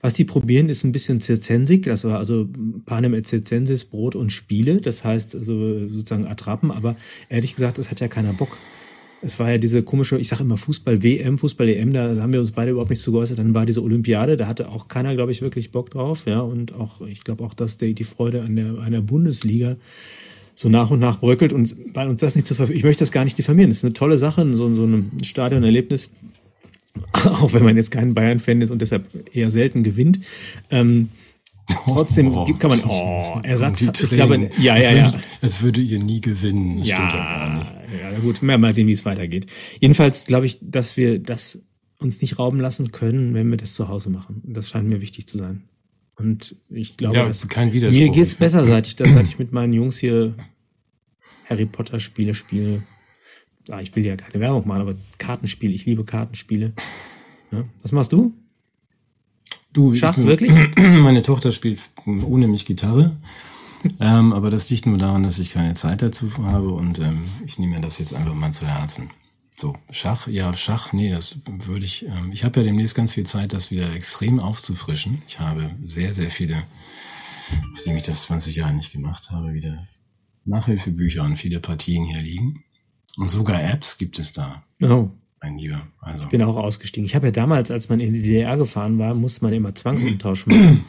[0.01, 1.85] Was die probieren, ist ein bisschen zirzensik.
[1.85, 2.49] Das war also
[2.85, 4.81] Panem et Circensis, Brot und Spiele.
[4.81, 6.71] Das heißt also sozusagen Attrappen.
[6.71, 6.95] Aber
[7.29, 8.57] ehrlich gesagt, es hat ja keiner Bock.
[9.21, 12.71] Es war ja diese komische, ich sage immer Fußball-WM, Fußball-EM, da haben wir uns beide
[12.71, 13.39] überhaupt nicht zu geäußert.
[13.39, 16.25] Dann war diese Olympiade, da hatte auch keiner, glaube ich, wirklich Bock drauf.
[16.25, 19.77] Ja, und auch, ich glaube auch, dass die, die Freude an der, an der Bundesliga
[20.55, 22.61] so nach und nach bröckelt und weil uns das nicht zu.
[22.69, 23.69] Ich möchte das gar nicht diffamieren.
[23.69, 26.09] Das ist eine tolle Sache, so, so ein Stadionerlebnis.
[27.13, 30.19] Auch wenn man jetzt kein Bayern-Fan ist und deshalb eher selten gewinnt.
[30.69, 31.09] Ähm,
[31.85, 32.45] trotzdem Oh.
[32.45, 35.05] gibt- kann man, oh, Ersatz, ich glaube, ja, ja, ja.
[35.13, 36.79] Würde, als würde ihr nie gewinnen.
[36.79, 37.71] Das ja.
[38.11, 39.45] Ja, gut, mal, mal sehen, wie es weitergeht.
[39.79, 41.61] Jedenfalls glaube ich, dass wir das
[41.99, 44.41] uns nicht rauben lassen können, wenn wir das zu Hause machen.
[44.45, 45.63] Das scheint mir wichtig zu sein.
[46.15, 49.97] Und ich glaube, Ja, dass mir geht's besser, seit ich, seit ich mit meinen Jungs
[49.97, 50.35] hier
[51.49, 52.83] Harry Potter Spiele spiele.
[53.69, 56.73] Ah, ich will ja keine Werbung machen, aber Kartenspiele, ich liebe Kartenspiele.
[57.51, 57.65] Ja.
[57.81, 58.33] Was machst du?
[59.73, 60.51] Du, Schach, ich, wirklich?
[60.77, 63.17] Meine Tochter spielt ohne mich Gitarre.
[63.99, 67.59] ähm, aber das liegt nur daran, dass ich keine Zeit dazu habe und ähm, ich
[67.59, 69.09] nehme mir das jetzt einfach mal zu Herzen.
[69.57, 73.25] So, Schach, ja, Schach, nee, das würde ich, ähm, ich habe ja demnächst ganz viel
[73.25, 75.21] Zeit, das wieder extrem aufzufrischen.
[75.27, 76.63] Ich habe sehr, sehr viele,
[77.73, 79.87] nachdem ich das 20 Jahre nicht gemacht habe, wieder
[80.45, 82.63] Nachhilfebücher und viele Partien hier liegen.
[83.17, 85.09] Und sogar Apps gibt es da, Oh,
[85.43, 85.85] mein Lieber.
[86.01, 87.05] Also, ich bin auch ausgestiegen.
[87.05, 90.47] Ich habe ja damals, als man in die DDR gefahren war, musste man immer Zwangsumtausch
[90.47, 90.85] machen.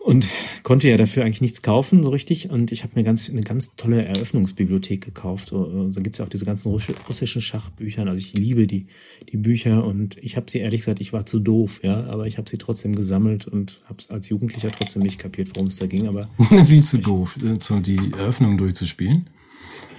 [0.00, 0.28] Und
[0.64, 2.50] konnte ja dafür eigentlich nichts kaufen, so richtig.
[2.50, 5.48] Und ich habe mir ganz, eine ganz tolle Eröffnungsbibliothek gekauft.
[5.48, 8.02] So, Da gibt es ja auch diese ganzen russi- russischen Schachbücher.
[8.06, 8.88] Also ich liebe die,
[9.32, 12.36] die Bücher und ich habe sie ehrlich gesagt, ich war zu doof, ja, aber ich
[12.36, 15.86] habe sie trotzdem gesammelt und habe es als Jugendlicher trotzdem nicht kapiert, worum es da
[15.86, 16.06] ging.
[16.06, 19.30] Aber Wie zu doof, äh, so die Eröffnung durchzuspielen.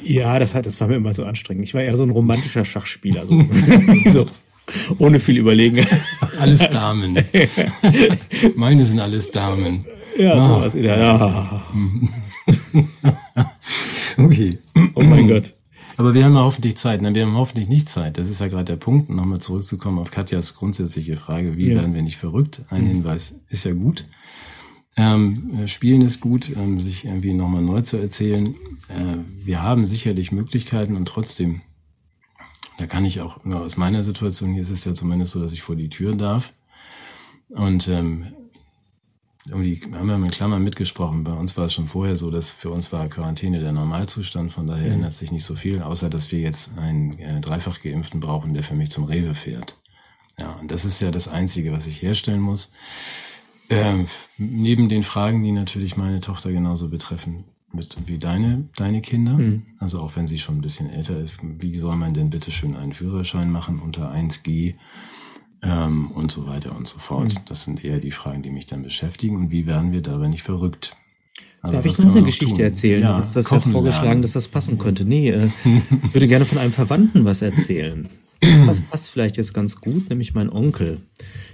[0.06, 1.64] Ja, das, hat, das war mir immer so anstrengend.
[1.66, 3.26] Ich war eher so ein romantischer Schachspieler.
[3.26, 3.44] So,
[4.12, 4.28] so
[5.00, 5.86] ohne viel Überlegen.
[6.40, 7.18] Alles Damen.
[8.56, 9.86] Meine sind alles Damen.
[10.18, 10.48] Ja, Ah.
[10.48, 10.74] sowas.
[10.76, 11.66] Ja, ja.
[14.18, 14.58] Okay.
[14.96, 15.54] Oh mein Gott.
[15.98, 17.02] Aber wir haben ja hoffentlich Zeit.
[17.02, 17.14] Ne?
[17.16, 18.18] Wir haben hoffentlich nicht Zeit.
[18.18, 19.10] Das ist ja gerade der Punkt.
[19.10, 21.58] Nochmal zurückzukommen auf Katjas grundsätzliche Frage.
[21.58, 21.76] Wie Ja.
[21.82, 22.62] werden wir nicht verrückt?
[22.70, 24.06] Ein Hinweis ist ja gut.
[24.98, 28.56] Ähm, äh, Spielen ist gut, ähm, sich irgendwie nochmal neu zu erzählen.
[28.88, 31.62] Äh, wir haben sicherlich Möglichkeiten und trotzdem,
[32.78, 35.52] da kann ich auch, nur aus meiner Situation hier ist es ja zumindest so, dass
[35.52, 36.54] ich vor die Tür darf.
[37.50, 38.28] Und ähm,
[39.48, 41.24] irgendwie haben wir mit Klammern mitgesprochen.
[41.24, 44.52] Bei uns war es schon vorher so, dass für uns war Quarantäne der Normalzustand.
[44.52, 48.22] Von daher ändert sich nicht so viel, außer dass wir jetzt einen äh, dreifach geimpften
[48.22, 49.78] brauchen, der für mich zum Rewe fährt.
[50.40, 52.72] Ja, und das ist ja das Einzige, was ich herstellen muss.
[53.70, 54.08] Ähm,
[54.38, 59.40] neben den Fragen, die natürlich meine Tochter genauso betreffen, mit, wie deine, deine Kinder.
[59.80, 62.76] Also auch wenn sie schon ein bisschen älter ist, wie soll man denn bitte schön
[62.76, 64.76] einen Führerschein machen unter 1G?
[65.66, 67.34] ähm, und so weiter und so fort.
[67.34, 67.40] Mhm.
[67.48, 69.36] Das sind eher die Fragen, die mich dann beschäftigen.
[69.36, 70.96] Und wie werden wir dabei nicht verrückt?
[71.62, 72.64] Also Darf ich noch eine Geschichte tun?
[72.64, 73.02] erzählen?
[73.02, 74.22] Ja, du hast das ja vorgeschlagen, lernen.
[74.22, 75.04] dass das passen könnte.
[75.04, 75.50] Nee, äh,
[76.04, 78.08] ich würde gerne von einem Verwandten was erzählen.
[78.68, 81.00] Das passt vielleicht jetzt ganz gut, nämlich mein Onkel.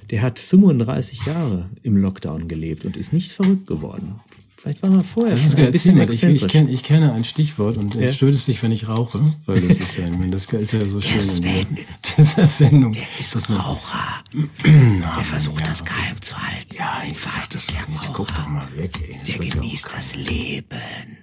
[0.10, 4.16] Der hat 35 Jahre im Lockdown gelebt und ist nicht verrückt geworden.
[4.58, 6.52] Vielleicht war er vorher Das schon ein bisschen mal, ich, ich, exzentrisch.
[6.52, 8.02] kenn, ich kenne ein Stichwort und Ja.
[8.02, 8.14] ja.
[8.14, 9.20] stört es dich, wenn ich rauche?
[9.48, 11.78] Weil das ist ja, das ist ja so schön in
[12.18, 12.94] dieser, Sendung.
[12.94, 14.22] Der ist Raucher.
[14.64, 16.76] Der versucht das geheim zu halten.
[16.78, 18.50] Ja, in Wahrheit ist der Jetzt guck doch Raucher.
[18.50, 19.18] mal weg, ey.
[19.26, 21.18] Das Der ja genießt das Leben.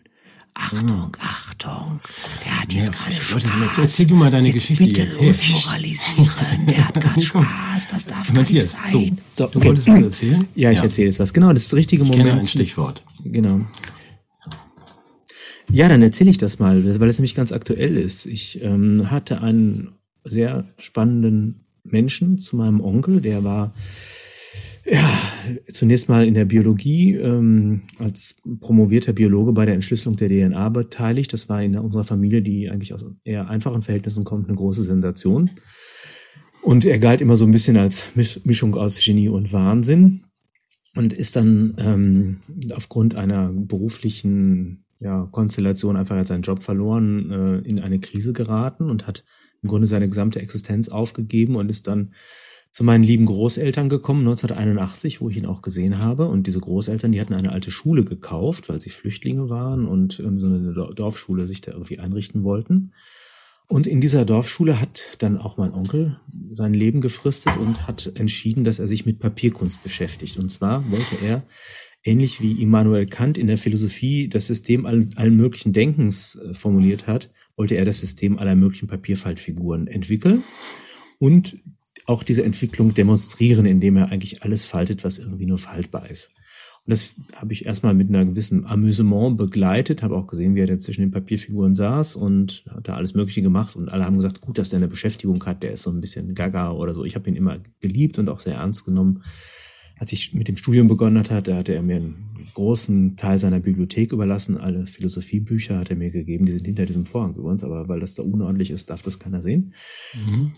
[0.61, 2.01] Achtung, Achtung.
[2.45, 3.61] Der hat jetzt Ja, gerade Leute, Spaß.
[3.67, 5.21] jetzt erzähl du mal deine jetzt Geschichte bitte jetzt.
[5.21, 6.31] los moralisieren.
[6.69, 7.23] Der hat gerade.
[7.23, 7.87] Spaß.
[7.89, 9.19] Das darf gar nicht Matthias, so, sein.
[9.37, 9.69] So, du okay.
[9.69, 10.49] wolltest was erzählen?
[10.57, 11.33] Ja, ich erzähle jetzt was.
[11.33, 12.29] Genau, das ist der richtige Ich Moment.
[12.29, 13.05] kenne ein Stichwort.
[13.25, 13.61] Genau.
[15.71, 18.27] Ja, dann erzähle ich das mal, weil es nämlich ganz aktuell ist.
[18.27, 19.93] Ich ähm, hatte einen
[20.25, 23.75] sehr spannenden Menschen zu meinem Onkel, der war
[24.85, 25.09] ja
[25.73, 31.33] zunächst mal in der Biologie ähm, als promovierter Biologe bei der Entschlüsselung der DNA beteiligt.
[31.33, 35.51] Das war in unserer Familie, die eigentlich aus eher einfachen Verhältnissen kommt, eine große Sensation.
[36.63, 40.25] Und er galt immer so ein bisschen als Mischung aus Genie und Wahnsinn
[40.95, 42.39] und ist dann ähm,
[42.75, 49.07] aufgrund einer beruflichen ja, Konstellation einfach seinen Job verloren, äh, in eine Krise geraten und
[49.07, 49.25] hat
[49.63, 52.13] im Grunde seine gesamte Existenz aufgegeben und ist dann
[52.71, 56.29] zu meinen lieben Großeltern gekommen, 1981, wo ich ihn auch gesehen habe.
[56.29, 60.47] Und diese Großeltern, die hatten eine alte Schule gekauft, weil sie Flüchtlinge waren und so
[60.47, 62.93] eine Dorfschule sich da irgendwie einrichten wollten.
[63.71, 66.19] Und in dieser Dorfschule hat dann auch mein Onkel
[66.53, 70.39] sein Leben gefristet und hat entschieden, dass er sich mit Papierkunst beschäftigt.
[70.39, 71.47] Und zwar wollte er,
[72.03, 77.31] ähnlich wie Immanuel Kant in der Philosophie das System allen, möglichen Denkens äh, formuliert hat,
[77.57, 80.45] wollte er das System aller möglichen Papierfaltfiguren entwickeln
[81.19, 81.59] und
[82.09, 86.31] auch diese Entwicklung demonstrieren, indem er eigentlich alles faltet, was irgendwie nur faltbar ist.
[86.87, 90.67] Und das habe ich erstmal mit einer gewissen Amüsement begleitet, habe auch gesehen, wie er
[90.67, 93.77] da zwischen den Papierfiguren saß und hat da alles Mögliche gemacht.
[93.77, 96.35] Und alle haben gesagt, gut, dass der eine Beschäftigung hat, der ist so ein bisschen
[96.35, 97.05] gaga oder so.
[97.05, 99.23] Ich habe ihn immer geliebt und auch sehr ernst genommen.
[99.99, 103.61] Als ich mit dem Studium begonnen hat, da hatte er mir einen großen Teil seiner
[103.61, 104.57] Bibliothek überlassen.
[104.57, 106.47] Alle Philosophiebücher hat er mir gegeben.
[106.47, 109.43] Die sind hinter diesem Vorhang übrigens, aber weil das da unordentlich ist, darf das keiner
[109.43, 109.75] sehen.
[110.15, 110.53] Mhm.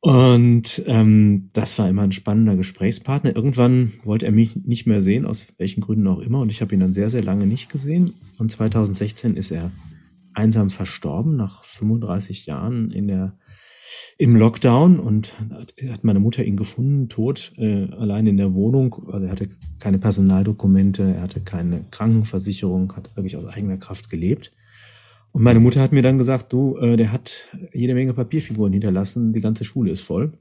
[0.00, 3.34] Und ähm, das war immer ein spannender Gesprächspartner.
[3.34, 6.40] Irgendwann wollte er mich nicht mehr sehen, aus welchen Gründen auch immer.
[6.40, 8.14] Und ich habe ihn dann sehr, sehr lange nicht gesehen.
[8.38, 9.72] Und 2016 ist er
[10.32, 13.38] einsam verstorben, nach 35 Jahren in der,
[14.18, 15.00] im Lockdown.
[15.00, 15.32] Und
[15.90, 19.08] hat meine Mutter ihn gefunden, tot, äh, allein in der Wohnung.
[19.10, 19.48] Also er hatte
[19.80, 24.52] keine Personaldokumente, er hatte keine Krankenversicherung, hat wirklich aus eigener Kraft gelebt.
[25.36, 29.34] Und meine Mutter hat mir dann gesagt, du, äh, der hat jede Menge Papierfiguren hinterlassen,
[29.34, 30.32] die ganze Schule ist voll.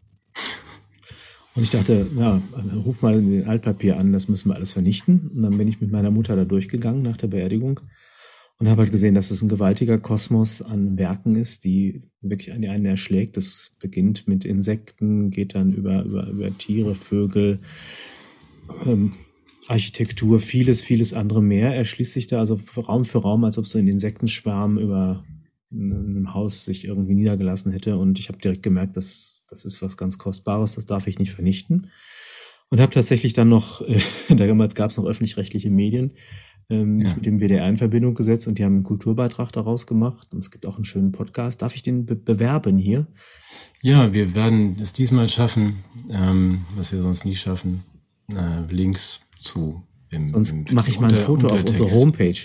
[1.53, 2.41] Und ich dachte, ja,
[2.85, 5.31] ruf mal den Altpapier an, das müssen wir alles vernichten.
[5.35, 7.81] Und dann bin ich mit meiner Mutter da durchgegangen nach der Beerdigung
[8.57, 12.61] und habe halt gesehen, dass es ein gewaltiger Kosmos an Werken ist, die wirklich an
[12.61, 13.35] die einen erschlägt.
[13.35, 17.59] Das beginnt mit Insekten, geht dann über, über, über Tiere, Vögel,
[18.85, 19.11] ähm,
[19.67, 23.79] Architektur, vieles, vieles andere mehr erschließt sich da also Raum für Raum, als ob so
[23.79, 25.23] ein Insektenschwarm über
[25.71, 27.97] einem Haus sich irgendwie niedergelassen hätte.
[27.97, 31.31] Und ich habe direkt gemerkt, dass das ist was ganz Kostbares, das darf ich nicht
[31.31, 31.91] vernichten.
[32.69, 34.01] Und habe tatsächlich dann noch, äh,
[34.35, 36.13] damals gab es noch öffentlich-rechtliche Medien,
[36.69, 37.13] ähm, ja.
[37.13, 40.33] mit dem WDR in Verbindung gesetzt und die haben einen Kulturbeitrag daraus gemacht.
[40.33, 41.61] Und es gibt auch einen schönen Podcast.
[41.61, 43.07] Darf ich den be bewerben hier?
[43.81, 47.83] Ja, wir werden es diesmal schaffen, ähm, was wir sonst nie schaffen,
[48.29, 49.81] äh, Links zu.
[50.09, 52.35] Im, Sonst mache ich mal ein Foto auf unserer Homepage.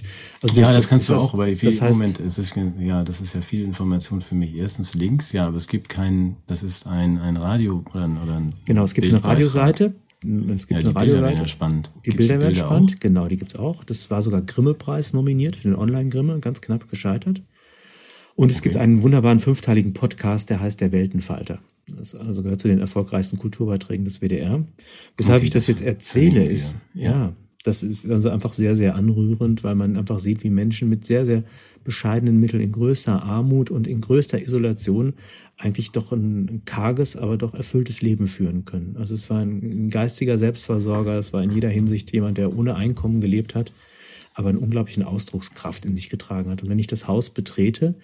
[0.42, 3.04] Also ja, das, das kannst du auch, weil viel, das heißt, Moment, es ist, ja,
[3.04, 4.56] das ist ja viel Information für mich.
[4.56, 8.36] Erstens Links, ja, aber es gibt keinen, das ist ein, ein Radio oder ein, oder
[8.36, 9.94] ein Genau, es gibt eine Radioseite.
[10.54, 11.48] Es gibt ja, eine Radioseite.
[11.48, 11.90] spannend.
[12.04, 13.00] Die Bilder, die werden spannend, auch?
[13.00, 13.84] genau, die gibt's auch.
[13.84, 17.42] Das war sogar Grimme-Preis nominiert für den Online-Grimme, ganz knapp gescheitert.
[18.36, 18.70] Und es okay.
[18.70, 21.60] gibt einen wunderbaren fünfteiligen Podcast, der heißt Der Weltenfalter.
[21.96, 24.64] Das also gehört zu den erfolgreichsten Kulturbeiträgen des WDR.
[25.16, 27.32] Weshalb okay, ich das jetzt erzähle, ist, ja,
[27.62, 31.26] das ist also einfach sehr, sehr anrührend, weil man einfach sieht, wie Menschen mit sehr,
[31.26, 31.44] sehr
[31.84, 35.14] bescheidenen Mitteln in größter Armut und in größter Isolation
[35.58, 38.96] eigentlich doch ein karges, aber doch erfülltes Leben führen können.
[38.98, 43.20] Also es war ein, geistiger Selbstversorger, es war in jeder Hinsicht jemand, der ohne Einkommen
[43.20, 43.72] gelebt hat,
[44.34, 46.62] aber eine unglaubliche Ausdruckskraft in sich getragen hat.
[46.62, 47.94] Und wenn ich das Haus betrete,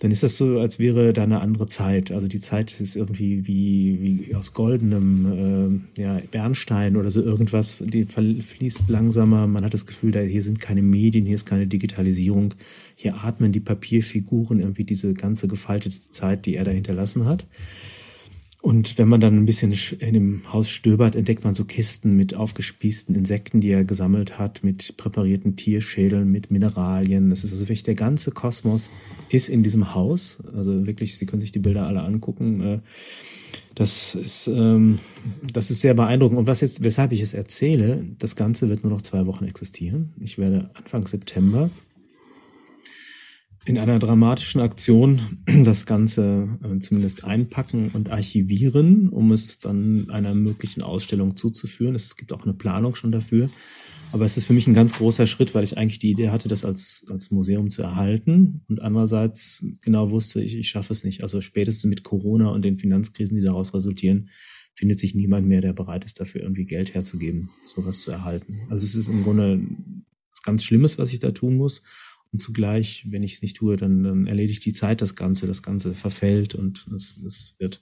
[0.00, 2.10] dann ist das so, als wäre da eine andere Zeit.
[2.10, 7.78] Also die Zeit ist irgendwie wie, wie aus goldenem äh, ja, Bernstein oder so irgendwas.
[7.80, 9.46] Die fließt langsamer.
[9.46, 12.54] Man hat das Gefühl, da hier sind keine Medien, hier ist keine Digitalisierung.
[12.96, 17.46] Hier atmen die Papierfiguren irgendwie diese ganze gefaltete Zeit, die er da hinterlassen hat.
[18.64, 22.34] Und wenn man dann ein bisschen in dem Haus stöbert, entdeckt man so Kisten mit
[22.34, 27.28] aufgespießten Insekten, die er gesammelt hat, mit präparierten Tierschädeln, mit Mineralien.
[27.28, 28.88] Das ist also wirklich der ganze Kosmos
[29.28, 30.38] ist in diesem Haus.
[30.56, 32.62] Also wirklich, Sie können sich die Bilder alle angucken.
[32.62, 32.78] Äh,
[33.74, 34.98] das ist, ähm,
[35.42, 36.38] das ist sehr beeindruckend.
[36.38, 40.14] Und was jetzt, weshalb ich es erzähle, das Ganze wird nur noch zwei Wochen existieren.
[40.20, 41.68] Ich werde Anfang September
[43.64, 50.34] in einer dramatischen Aktion das Ganze äh, zumindest einpacken und archivieren, um es dann einer
[50.34, 51.94] möglichen Ausstellung zuzuführen.
[51.94, 53.48] Es gibt auch eine Planung schon dafür.
[54.12, 56.46] Aber es ist für mich ein ganz großer Schritt, weil ich eigentlich die Idee hatte,
[56.46, 61.24] das als, als Museum zu erhalten und andererseits genau wusste, ich, ich schaffe es nicht.
[61.24, 64.30] Also spätestens mit Corona und den Finanzkrisen, die daraus resultieren,
[64.74, 68.60] findet sich niemand mehr, der bereit ist, dafür irgendwie Geld herzugeben, sowas zu erhalten.
[68.70, 69.60] Also es ist im Grunde
[70.44, 71.82] ganz Schlimmes, was ich da tun muss.
[72.34, 75.62] Und zugleich, wenn ich es nicht tue, dann, dann erledigt die Zeit das Ganze, das
[75.62, 77.80] Ganze verfällt und es, es wird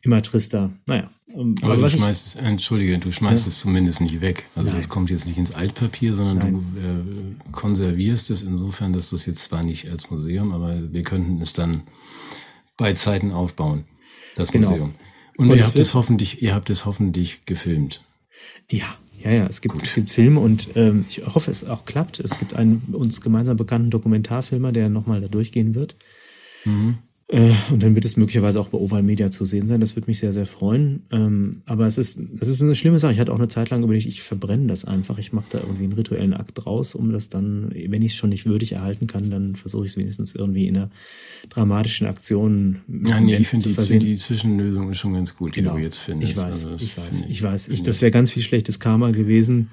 [0.00, 0.72] immer trister.
[0.86, 1.10] Naja.
[1.28, 3.48] Ähm, aber, aber du schmeißt, ich, entschuldige, du schmeißt ja.
[3.50, 4.46] es zumindest nicht weg.
[4.54, 4.78] Also Nein.
[4.78, 6.64] das kommt jetzt nicht ins Altpapier, sondern Nein.
[6.74, 11.02] du äh, konservierst es insofern, dass du es jetzt zwar nicht als Museum, aber wir
[11.02, 11.82] könnten es dann
[12.78, 13.84] bei Zeiten aufbauen,
[14.36, 14.70] das genau.
[14.70, 14.94] Museum.
[15.36, 18.06] Und, Und ihr habt es hoffentlich, ihr habt es hoffentlich gefilmt.
[18.70, 18.86] Ja,
[19.24, 19.46] ja, ja.
[19.46, 22.20] Es gibt, es gibt Filme und ähm, ich hoffe, es auch klappt.
[22.20, 25.96] Es gibt einen uns gemeinsam bekannten Dokumentarfilmer, der nochmal da durchgehen wird.
[26.90, 27.11] Äh,
[27.70, 29.80] und dann wird es möglicherweise auch bei Oval Media zu sehen sein.
[29.80, 31.04] Das würde mich sehr, sehr freuen.
[31.10, 33.14] Ähm, aber es ist, es ist eine schlimme Sache.
[33.14, 35.16] Ich hatte auch eine Zeit lang überlegt, ich verbrenne das einfach.
[35.16, 38.28] Ich mache da irgendwie einen rituellen Akt draus, um das dann, wenn ich es schon
[38.28, 40.90] nicht würdig erhalten kann, dann versuche ich es wenigstens irgendwie in einer
[41.48, 45.78] dramatischen Aktion Ja, nee, ich finde die, die Zwischenlösung ist schon ganz gut, die du
[45.78, 46.32] jetzt findest.
[46.32, 47.68] Ich weiß, Also ich weiß, finde ich weiß.
[47.68, 49.70] Ich, das wäre ganz viel schlechtes Karma gewesen.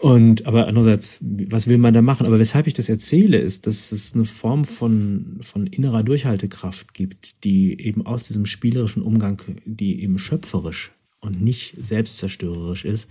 [0.00, 2.24] Und aber andererseits, was will man da machen?
[2.24, 6.61] Aber weshalb ich das erzähle, ist, dass es eine Form von von innerer Durchhaltekraft
[6.94, 10.90] gibt, die eben aus diesem spielerischen Umgang, die eben schöpferisch
[11.20, 13.08] und nicht selbstzerstörerisch ist,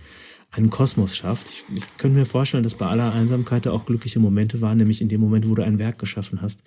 [0.50, 1.48] einen Kosmos schafft.
[1.50, 5.00] Ich, ich könnte mir vorstellen, dass bei aller Einsamkeit da auch glückliche Momente waren, nämlich
[5.00, 6.60] in dem Moment, wo du ein Werk geschaffen hast,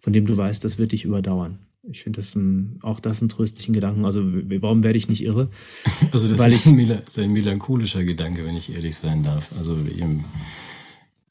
[0.00, 1.58] von dem du weißt, das wird dich überdauern.
[1.90, 4.04] Ich finde das ein, auch das einen tröstlichen Gedanken.
[4.06, 5.50] Also warum werde ich nicht irre?
[6.12, 9.50] Also das Weil ist ich- ein, ein melancholischer Gedanke, wenn ich ehrlich sein darf.
[9.58, 10.24] Also eben,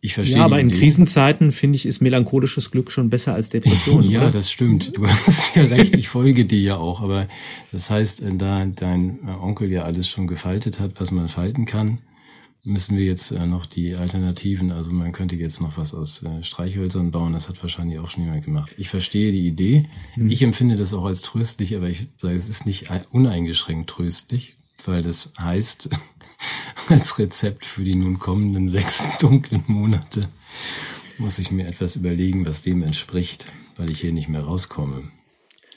[0.05, 0.79] ich verstehe Ja, aber in Idee.
[0.79, 4.03] Krisenzeiten finde ich, ist melancholisches Glück schon besser als Depression.
[4.09, 4.31] Ja, oder?
[4.31, 4.97] das stimmt.
[4.97, 7.01] Du hast ja recht, ich folge dir ja auch.
[7.01, 7.27] Aber
[7.71, 11.65] das heißt, äh, da dein äh, Onkel ja alles schon gefaltet hat, was man falten
[11.65, 11.99] kann,
[12.65, 17.11] müssen wir jetzt äh, noch die Alternativen, also man könnte jetzt noch was aus Streichhölzern
[17.11, 18.75] bauen, das hat wahrscheinlich auch schon jemand gemacht.
[18.77, 19.85] Ich verstehe die Idee.
[20.29, 24.55] Ich empfinde das auch als tröstlich, aber ich sage, es ist nicht ei- uneingeschränkt tröstlich,
[24.85, 25.89] weil das heißt,
[26.89, 30.21] als Rezept für die nun kommenden sechs dunklen Monate
[31.19, 33.45] muss ich mir etwas überlegen, was dem entspricht,
[33.77, 35.03] weil ich hier nicht mehr rauskomme.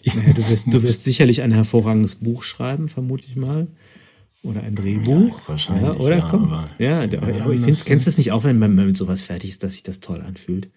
[0.03, 3.67] Ich Naja, du, wirst, du wirst sicherlich ein hervorragendes Buch schreiben, vermute ich mal.
[4.43, 5.41] Oder ein Drehbuch.
[5.41, 6.17] Ja, wahrscheinlich, Ja, oder?
[6.19, 6.45] ja, Komm.
[6.45, 8.97] aber- ja, Ja, aber ich das- find, kennst du das nicht auch, wenn man mit
[8.97, 10.71] sowas fertig ist, dass sich das toll anfühlt?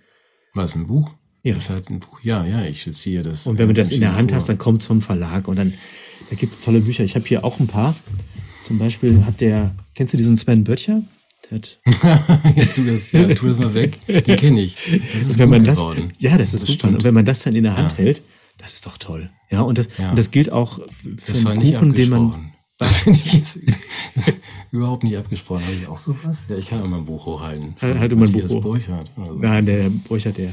[0.53, 1.11] Was, ein Buch?
[1.43, 1.55] Ja.
[1.55, 2.19] Hat ein Buch.
[2.21, 3.47] Ja, ja, ich ziehe das.
[3.47, 4.35] Und wenn du das in der Hand vor.
[4.37, 5.73] hast, dann kommt es vom Verlag und dann
[6.29, 7.03] da gibt es tolle Bücher.
[7.05, 7.95] Ich habe hier auch ein paar.
[8.63, 11.01] Zum Beispiel hat der, kennst du diesen Sven Böttcher?
[11.51, 11.59] Der
[12.55, 13.99] Jetzt tu das, ja, tu das mal weg.
[14.07, 14.75] Den kenne ich.
[15.13, 16.13] Das ist wenn man das, geworden.
[16.19, 16.73] ja, das ist super.
[16.73, 16.93] stimmt.
[16.95, 17.97] Und wenn man das dann in der Hand Ja.
[17.97, 18.21] hält,
[18.59, 19.31] das ist doch toll.
[19.49, 20.11] Ja, und das, Ja.
[20.11, 22.53] und das gilt auch für Das einen Kuchen, den man.
[22.77, 23.55] Das finde ich das
[24.27, 24.37] ist
[24.71, 25.65] überhaupt nicht abgesprochen.
[25.65, 26.43] Habe ich auch sowas?
[26.47, 27.75] Ja, ich kann auch mal ein Buch hochhalten.
[27.81, 28.61] Halt- halt ein Matthias Buch hoch.
[28.61, 29.33] Burchardt oder so.
[29.33, 30.49] Nein, der Burchard, der.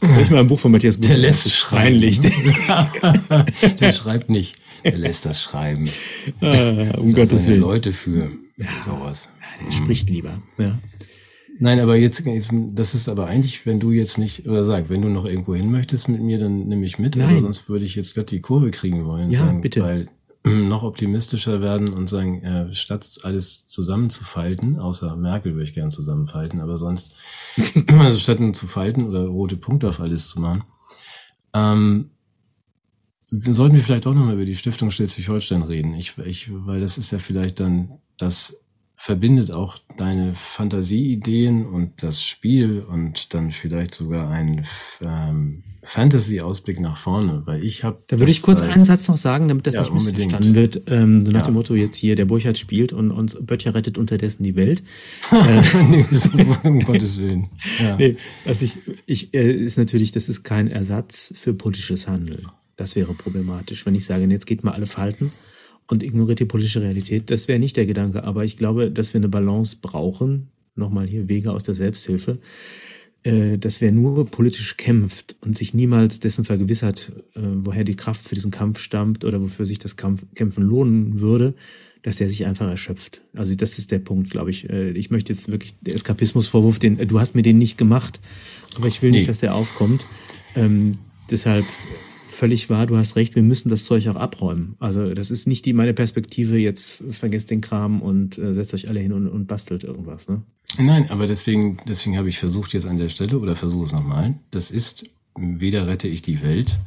[0.00, 1.20] Soll ich mal ein Buch von Matthias Der Burchard?
[1.20, 1.84] lässt Das ist schreiben.
[2.00, 2.22] peinlich.
[2.22, 3.44] ne?
[3.80, 4.56] Der schreibt nicht.
[4.84, 5.88] Der lässt das schreiben.
[6.40, 7.60] Ah, um Da Gottes Willen.
[7.60, 8.30] Leute für
[8.84, 9.28] sowas.
[9.64, 10.42] Der spricht lieber.
[10.58, 10.78] Ja.
[11.58, 15.08] Nein, aber jetzt, das ist aber eigentlich, wenn du jetzt nicht, oder sag, wenn du
[15.08, 17.16] noch irgendwo hin möchtest mit mir, dann nehme ich mit.
[17.16, 17.42] Nein.
[17.42, 19.30] Sonst würde ich jetzt glatt die Kurve kriegen wollen.
[19.30, 19.82] Ja, sagen, bitte.
[19.82, 20.08] Weil
[20.44, 26.60] noch optimistischer werden und sagen, äh, statt alles zusammenzufalten, außer Merkel würde ich gern zusammenfalten,
[26.60, 27.14] aber sonst,
[27.98, 30.64] also statt nur zu falten oder rote Punkte auf alles zu machen,
[31.52, 32.10] ähm,
[33.30, 35.94] sollten wir vielleicht auch nochmal über die Stiftung Schleswig-Holstein reden.
[35.94, 38.56] Ich, ich, weil das ist ja vielleicht dann, das
[38.96, 44.66] verbindet auch deine Fantasieideen und das Spiel und dann vielleicht sogar einen
[45.00, 48.02] ähm, Fantasy-Ausblick nach vorne, weil ich habe.
[48.08, 50.82] Da würde ich kurz einen Satz noch sagen, damit das Ja, nicht missverstanden wird.
[50.88, 51.46] Ähm, so nach Ja.
[51.46, 54.82] dem Motto jetzt hier, der Burchard spielt und uns Böttcher rettet unterdessen die Welt.
[55.88, 57.48] nee, ist, um Gottes Willen.
[57.80, 57.96] Ja.
[57.96, 62.46] Nee, was ich, ich äh, ist natürlich, das ist kein Ersatz für politisches Handeln.
[62.80, 65.32] Das wäre problematisch, wenn ich sage, jetzt geht mal alle Falten
[65.86, 67.30] und ignoriert die politische Realität.
[67.30, 70.48] Das wäre nicht der Gedanke, aber ich glaube, dass wir eine Balance brauchen.
[70.76, 72.38] Nochmal hier Wege aus der Selbsthilfe.
[73.22, 78.26] Äh, dass wer nur politisch kämpft und sich niemals dessen vergewissert, äh, woher die Kraft
[78.26, 81.52] für diesen Kampf stammt oder wofür sich das Kampf, Kämpfen lohnen würde,
[82.00, 83.20] dass der sich einfach erschöpft.
[83.34, 84.70] Also das ist der Punkt, glaube ich.
[84.70, 88.20] Äh, Ich möchte jetzt wirklich, der Eskapismusvorwurf, den, du hast mir den nicht gemacht,
[88.74, 89.26] aber ich will nicht, Nee.
[89.26, 90.06] dass der aufkommt.
[90.56, 90.94] Ähm,
[91.30, 91.66] deshalb
[92.40, 94.74] völlig wahr, du hast recht, wir müssen das Zeug auch abräumen.
[94.78, 98.88] Also das ist nicht die meine Perspektive, jetzt vergesst den Kram und äh, setzt euch
[98.88, 100.26] alle hin und, und bastelt irgendwas.
[100.26, 100.40] Ne?
[100.78, 104.36] Nein, aber deswegen, deswegen habe ich versucht jetzt an der Stelle oder versuche es nochmal.
[104.50, 105.04] Das ist,
[105.36, 106.78] weder rette ich die Welt.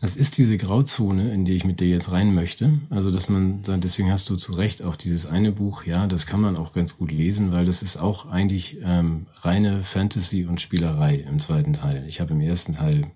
[0.00, 2.70] Das ist diese Grauzone, in die ich mit dir jetzt rein möchte.
[2.88, 6.40] Also, dass man, deswegen hast du zu Recht auch dieses eine Buch, ja, das kann
[6.40, 11.16] man auch ganz gut lesen, weil das ist auch eigentlich ähm, reine Fantasy und Spielerei
[11.16, 12.04] im zweiten Teil.
[12.06, 13.10] Ich habe im ersten Teil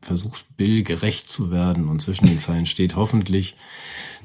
[0.00, 3.56] versucht, Bill gerecht zu werden und zwischen den Zeilen steht hoffentlich,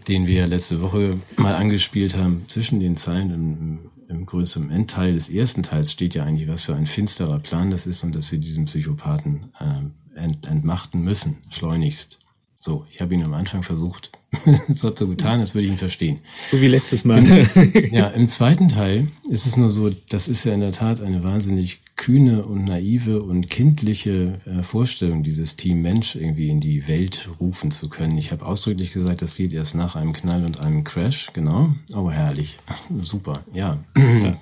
[0.07, 5.29] den wir letzte Woche mal angespielt haben, zwischen den Zeilen im, im größeren Endteil des
[5.29, 8.39] ersten Teils steht ja eigentlich, was für ein finsterer Plan das ist und dass wir
[8.39, 12.20] diesen Psychopathen äh, ent, entmachten müssen, schleunigst.
[12.63, 14.11] So, ich habe ihn am Anfang versucht,
[14.71, 16.19] so habt ihr getan, das würde ich ihn verstehen.
[16.51, 17.23] So wie letztes Mal.
[17.91, 21.23] Ja, im zweiten Teil ist es nur so, das ist ja in der Tat eine
[21.23, 27.29] wahnsinnig kühne und naive und kindliche äh, Vorstellung, dieses Team Mensch irgendwie in die Welt
[27.39, 28.15] rufen zu können.
[28.19, 31.73] Ich habe ausdrücklich gesagt, das geht erst nach einem Knall und einem Crash, genau.
[31.95, 32.59] Oh, herrlich.
[33.01, 33.79] Super, ja.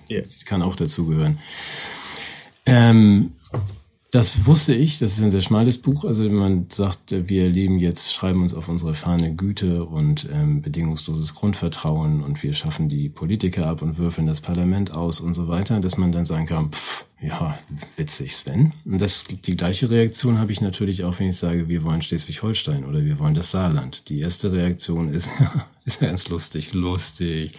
[0.10, 0.22] ja.
[0.44, 1.40] Kann auch dazugehören.
[2.66, 3.32] Ähm,
[4.12, 6.04] das wusste ich, das ist ein sehr schmales Buch.
[6.04, 11.36] Also man sagt, wir leben jetzt, schreiben uns auf unsere Fahne Güte und ähm, bedingungsloses
[11.36, 15.80] Grundvertrauen und wir schaffen die Politiker ab und würfeln das Parlament aus und so weiter,
[15.80, 17.60] dass man dann sagen kann, pff, ja,
[17.98, 18.72] witzig, Sven.
[18.84, 22.86] Und das, die gleiche Reaktion habe ich natürlich auch, wenn ich sage, wir wollen Schleswig-Holstein
[22.86, 24.10] oder wir wollen das Saarland.
[24.10, 25.30] Die erste Reaktion ist,
[25.86, 27.52] ist ganz lustig, lustig.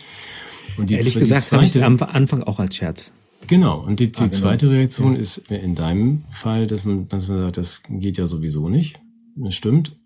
[0.76, 3.12] Und die, Ehrlich gesagt, habe ich am Anfang auch als Scherz.
[3.46, 4.36] Genau, und die, die ah, genau.
[4.36, 5.20] zweite Reaktion ja.
[5.20, 9.00] ist in deinem Fall, dass man, dass man sagt, das geht ja sowieso nicht.
[9.36, 9.96] Das stimmt.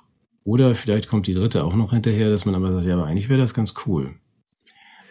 [0.44, 3.28] Oder vielleicht kommt die dritte auch noch hinterher, dass man aber sagt, ja, aber eigentlich
[3.28, 4.14] wäre das ganz cool.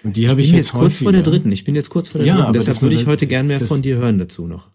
[0.04, 1.52] Und die habe ich, ich jetzt, jetzt kurz vor der dritten.
[1.52, 2.54] Ich bin jetzt kurz vor der ja, dritten.
[2.54, 4.70] Deshalb würde ich heute gern mehr das, von dir hören dazu noch.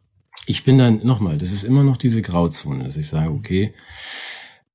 [0.46, 1.38] Ich bin dann nochmal.
[1.38, 3.74] Das ist immer noch diese Grauzone, dass ich sage, okay,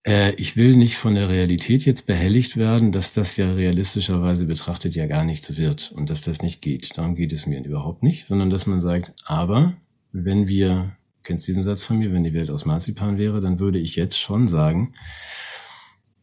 [0.06, 5.06] ich will nicht von der Realität jetzt behelligt werden, dass das ja realistischerweise betrachtet ja
[5.06, 6.98] gar nichts wird und dass das nicht geht.
[6.98, 9.76] Darum geht es mir überhaupt nicht, sondern dass man sagt, aber
[10.12, 10.92] wenn wir,
[11.24, 14.20] kennst diesen Satz von mir, wenn die Welt aus Marzipan wäre, dann würde ich jetzt
[14.20, 14.94] schon sagen,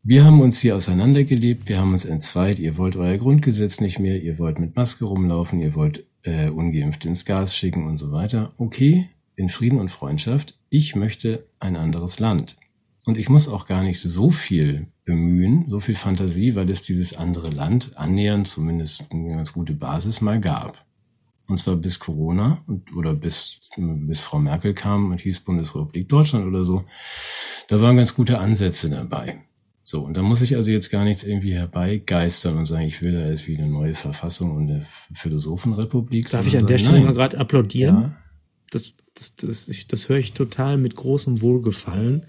[0.02, 4.22] wir haben uns hier auseinandergelebt, wir haben uns entzweit, ihr wollt euer Grundgesetz nicht mehr,
[4.22, 8.52] ihr wollt mit Maske rumlaufen, ihr wollt äh, ungeimpft ins Gas schicken und so weiter.
[8.56, 12.56] Okay, in Frieden und Freundschaft, ich möchte ein anderes Land.
[13.06, 17.16] Und ich muss auch gar nicht so viel bemühen, so viel Fantasie, weil es dieses
[17.16, 20.84] andere Land annähernd zumindest eine ganz gute Basis mal gab.
[21.48, 26.46] Und zwar bis Corona und, oder bis, bis Frau Merkel kam und hieß Bundesrepublik Deutschland
[26.46, 26.84] oder so.
[27.68, 29.42] Da waren ganz gute Ansätze dabei.
[29.82, 33.12] So, und da muss ich also jetzt gar nichts irgendwie herbeigeistern und sagen, ich will
[33.12, 36.30] da jetzt wie eine neue Verfassung und eine Philosophenrepublik.
[36.30, 37.96] Darf ich an der Stelle mal gerade applaudieren?
[37.96, 38.16] Ja.
[38.70, 42.20] Das, das, das, ich, das höre ich total mit großem Wohlgefallen.
[42.20, 42.28] Ja.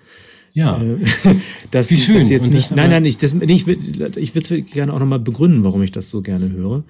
[0.82, 0.98] Äh,
[1.72, 2.16] das, Wie schön.
[2.16, 3.22] Das jetzt und nicht, nein, nein, nicht.
[3.24, 6.84] Das, ich, ich würde gerne auch nochmal begründen, warum ich das so gerne höre.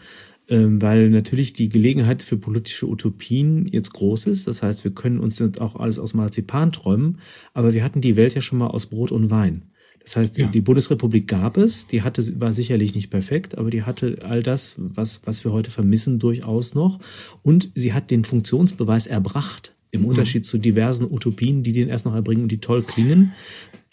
[0.50, 4.48] Ähm, weil natürlich die Gelegenheit für politische Utopien jetzt groß ist.
[4.48, 7.20] Das heißt, wir können uns jetzt auch alles aus Marzipan träumen,
[7.54, 9.72] aber wir hatten die Welt ja schon mal aus Brot und Wein.
[10.04, 10.48] Das heißt, ja.
[10.48, 14.76] die Bundesrepublik gab es, die hatte, war sicherlich nicht perfekt, aber die hatte all das,
[14.78, 17.00] was, was wir heute vermissen, durchaus noch.
[17.44, 19.74] Und sie hat den Funktionsbeweis erbracht.
[19.92, 20.08] Im mhm.
[20.08, 23.34] Unterschied zu diversen Utopien, die den erst noch erbringen und die toll klingen,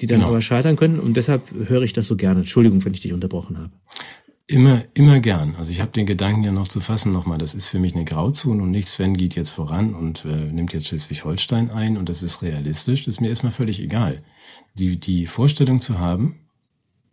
[0.00, 0.30] die dann genau.
[0.30, 1.00] aber scheitern können.
[1.00, 2.40] Und deshalb höre ich das so gerne.
[2.40, 3.70] Entschuldigung, wenn ich dich unterbrochen habe.
[4.50, 5.56] Immer, immer gern.
[5.58, 7.36] Also ich habe den Gedanken ja noch zu fassen nochmal.
[7.36, 10.72] Das ist für mich eine Grauzone und nicht Sven geht jetzt voran und äh, nimmt
[10.72, 13.04] jetzt Schleswig-Holstein ein und das ist realistisch.
[13.04, 14.22] Das ist mir erstmal völlig egal.
[14.78, 16.36] Die, die Vorstellung zu haben,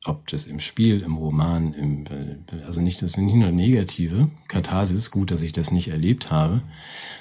[0.05, 5.11] ob das im Spiel, im Roman, im, äh, also nicht das nicht nur negative Katharsis,
[5.11, 6.61] gut, dass ich das nicht erlebt habe,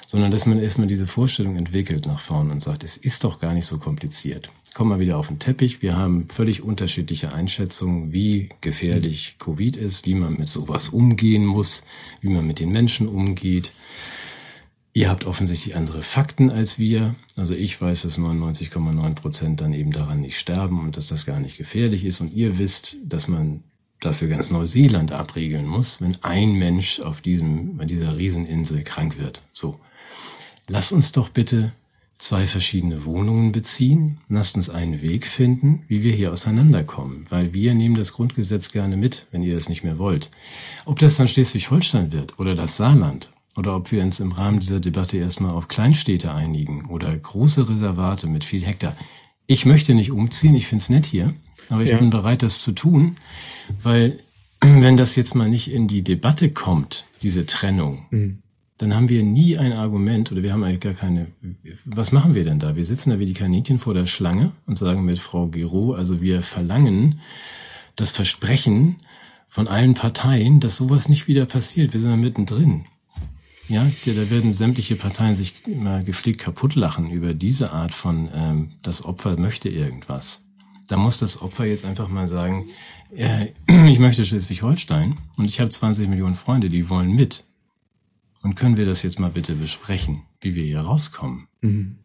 [0.07, 3.53] sondern dass man erstmal diese Vorstellung entwickelt nach vorne und sagt, es ist doch gar
[3.53, 4.49] nicht so kompliziert.
[4.73, 5.81] Kommen wir wieder auf den Teppich.
[5.81, 11.83] Wir haben völlig unterschiedliche Einschätzungen, wie gefährlich Covid ist, wie man mit sowas umgehen muss,
[12.19, 13.71] wie man mit den Menschen umgeht.
[14.97, 17.15] Ihr habt offensichtlich andere Fakten als wir.
[17.35, 21.41] Also ich weiß, dass 99,9 Prozent dann eben daran nicht sterben und dass das gar
[21.41, 22.21] nicht gefährlich ist.
[22.21, 23.61] Und ihr wisst, dass man
[23.99, 29.41] dafür ganz Neuseeland abriegeln muss, wenn ein Mensch auf diesem, bei dieser Rieseninsel krank wird.
[29.51, 29.81] So.
[30.69, 31.73] Lass uns doch bitte
[32.17, 34.19] zwei verschiedene Wohnungen beziehen.
[34.29, 38.95] Lasst uns einen Weg finden, wie wir hier auseinanderkommen, weil wir nehmen das Grundgesetz gerne
[38.95, 40.31] mit, wenn ihr das nicht mehr wollt.
[40.85, 44.79] Ob das dann Schleswig-Holstein wird oder das Saarland oder ob wir uns im Rahmen dieser
[44.79, 48.95] Debatte erstmal auf Kleinstädte einigen oder große Reservate mit viel Hektar.
[49.47, 51.33] Ich möchte nicht umziehen, ich finde es nett hier,
[51.69, 51.97] aber ich ja.
[51.97, 53.17] bin bereit, das zu tun,
[53.81, 54.19] weil
[54.61, 58.39] wenn das jetzt mal nicht in die Debatte kommt, diese Trennung, mhm.
[58.77, 61.27] dann haben wir nie ein Argument oder wir haben eigentlich gar keine.
[61.85, 62.75] Was machen wir denn da?
[62.75, 66.21] Wir sitzen da wie die Kaninchen vor der Schlange und sagen mit Frau Gero, also
[66.21, 67.19] wir verlangen
[67.95, 68.97] das Versprechen
[69.47, 71.93] von allen Parteien, dass sowas nicht wieder passiert.
[71.93, 72.85] Wir sind da mittendrin.
[73.67, 78.71] Ja, da werden sämtliche Parteien sich immer gepflegt kaputt lachen über diese Art von, ähm,
[78.83, 80.41] das Opfer möchte irgendwas.
[80.87, 82.65] Da muss das Opfer jetzt einfach mal sagen,
[83.15, 83.47] äh,
[83.89, 87.43] ich möchte Schleswig-Holstein und ich habe 20 Millionen Freunde, die wollen mit.
[88.43, 91.47] Und können wir das jetzt mal bitte besprechen, wie wir hier rauskommen?
[91.61, 91.97] Mhm.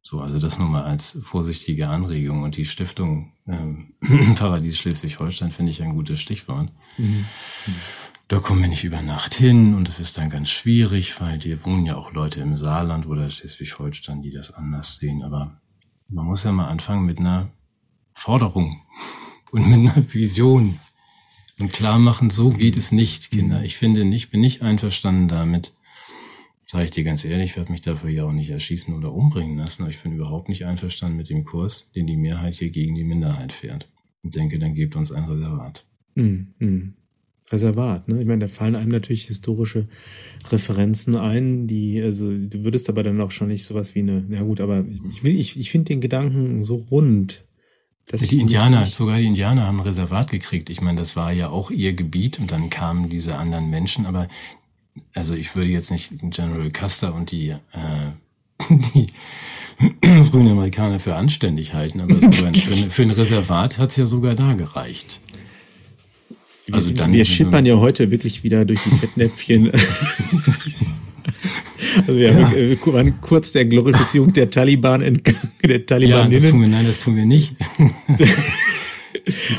[0.00, 3.92] So, also das nur mal als vorsichtige Anregung und die Stiftung ähm,
[4.36, 6.72] Paradies Schleswig-Holstein finde ich ein gutes Stichwort.
[6.96, 7.26] Mhm
[8.28, 11.64] da kommen wir nicht über Nacht hin und es ist dann ganz schwierig, weil hier
[11.64, 15.22] wohnen ja auch Leute im Saarland oder Schleswig-Holstein, die das anders sehen.
[15.22, 15.62] Aber
[16.08, 17.50] man muss ja mal anfangen mit einer
[18.12, 18.82] Forderung
[19.50, 20.78] und mit einer Vision.
[21.58, 23.64] Und klar machen, so geht es nicht, Kinder.
[23.64, 25.74] Ich finde nicht, bin nicht einverstanden damit.
[26.66, 29.56] Sage ich dir ganz ehrlich, ich werde mich dafür ja auch nicht erschießen oder umbringen
[29.56, 32.94] lassen, aber ich bin überhaupt nicht einverstanden mit dem Kurs, den die Mehrheit hier gegen
[32.94, 33.90] die Minderheit fährt.
[34.22, 35.86] Und denke, dann gebt uns ein Reservat.
[36.14, 36.94] Hm, hm.
[37.50, 38.20] Reservat, ne?
[38.20, 39.88] Ich meine, da fallen einem natürlich historische
[40.50, 44.42] Referenzen ein, die, also du würdest aber dann auch schon nicht sowas wie eine, na
[44.42, 47.44] gut, aber ich will, ich, ich finde den Gedanken so rund.
[48.06, 50.70] Dass die Indianer, sogar die Indianer haben ein Reservat gekriegt.
[50.70, 54.28] Ich meine, das war ja auch ihr Gebiet und dann kamen diese anderen Menschen, aber
[55.14, 57.58] also ich würde jetzt nicht General Custer und die, äh,
[58.94, 59.06] die
[60.24, 64.54] frühen Amerikaner für anständig halten, aber für, ein- für ein Reservat hat's ja sogar da
[64.54, 65.20] gereicht.
[66.74, 69.70] Also wir, dann- wir schippern ja heute wirklich wieder durch die Fettnäpfchen.
[72.06, 76.68] also wir haben, äh, kurz der Glorifizierung der Taliban entgangen, der Ja, das tun wir,
[76.68, 77.56] nein, das tun wir nicht.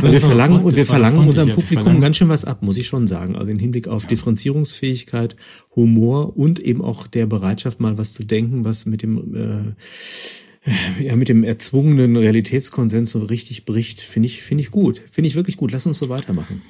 [0.01, 2.88] Also wir verlangen, und wir verlangen unserem ja, Publikum ganz schön was ab, muss ich
[2.88, 3.36] schon sagen.
[3.36, 5.36] Also im Hinblick auf Differenzierungsfähigkeit,
[5.76, 11.16] Humor und eben auch der Bereitschaft, mal was zu denken, was mit dem, äh, ja,
[11.16, 15.01] mit dem erzwungenen Realitätskonsens so richtig bricht, finde ich, finde ich gut.
[15.12, 15.72] Finde ich wirklich gut.
[15.72, 16.62] Lass uns so weitermachen.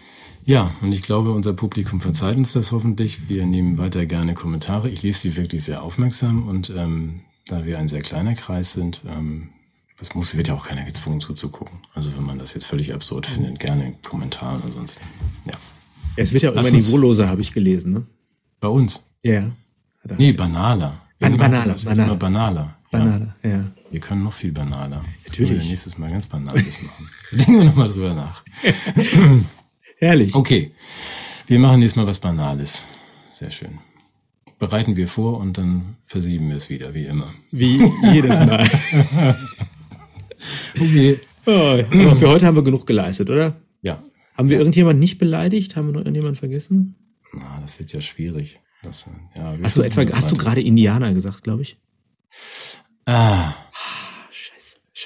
[0.49, 3.29] Ja, und ich glaube, unser Publikum verzeiht uns das hoffentlich.
[3.29, 4.89] Wir nehmen weiter gerne Kommentare.
[4.89, 9.03] Ich lese die wirklich sehr aufmerksam und ähm, da wir ein sehr kleiner Kreis sind,
[9.07, 9.49] ähm,
[9.99, 11.77] das muss, wird ja auch keiner gezwungen zuzugucken.
[11.93, 14.99] Also wenn man das jetzt völlig absurd findet, gerne Kommentare oder sonst.
[15.45, 15.51] Ja.
[16.15, 18.05] Es wird ja immer niveauloser, habe ich gelesen, ne?
[18.59, 19.03] Bei uns.
[19.21, 19.33] Ja.
[19.33, 19.51] Er-
[20.17, 20.99] Nee, banaler.
[21.19, 22.15] Ban- banaler, das banaler.
[22.15, 22.75] Banaler.
[22.91, 22.97] Ja.
[22.97, 23.63] Banaler, ja.
[23.91, 25.03] Wir können noch viel banaler.
[25.25, 25.51] Das Natürlich.
[25.51, 27.07] können wir nächstes Mal ganz banales machen.
[27.33, 28.43] Denken wir nochmal drüber nach.
[29.99, 30.33] Herrlich.
[30.33, 30.71] Okay,
[31.47, 32.83] wir machen nächstes Mal was Banales.
[33.31, 33.79] Sehr schön.
[34.57, 37.33] Bereiten wir vor und dann versieben wir es wieder, wie immer.
[37.51, 37.81] Wie
[38.13, 38.67] jedes Mal.
[40.73, 41.19] Okay.
[41.45, 43.57] Oh, aber für heute haben wir genug geleistet, oder?
[43.81, 44.01] Ja,
[44.35, 45.75] Haben wir irgendjemand nicht beleidigt?
[45.75, 46.95] Haben wir noch irgendjemanden vergessen?
[47.33, 48.61] na, das wird ja schwierig.
[48.81, 51.77] Das, ja, wir Hast du etwa, hast du gerade Indianer gesagt, glaube ich?
[53.05, 53.53] Ah,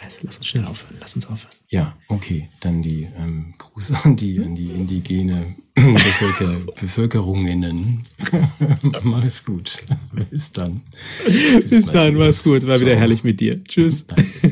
[0.03, 1.55] scheiße, lass uns schnell aufhören, lass uns aufhören.
[1.69, 2.49] ja, okay.
[2.59, 8.05] Dann die ähm, Gruß an die, an die indigene Bevölker Bevölkerungen.
[9.03, 9.83] Mach es gut.
[10.29, 10.81] Bis dann.
[11.69, 12.99] Bis dann, mach's gut, war wieder Ciao.
[12.99, 13.63] herrlich mit dir.
[13.63, 14.05] Tschüss.
[14.05, 14.51] Danke.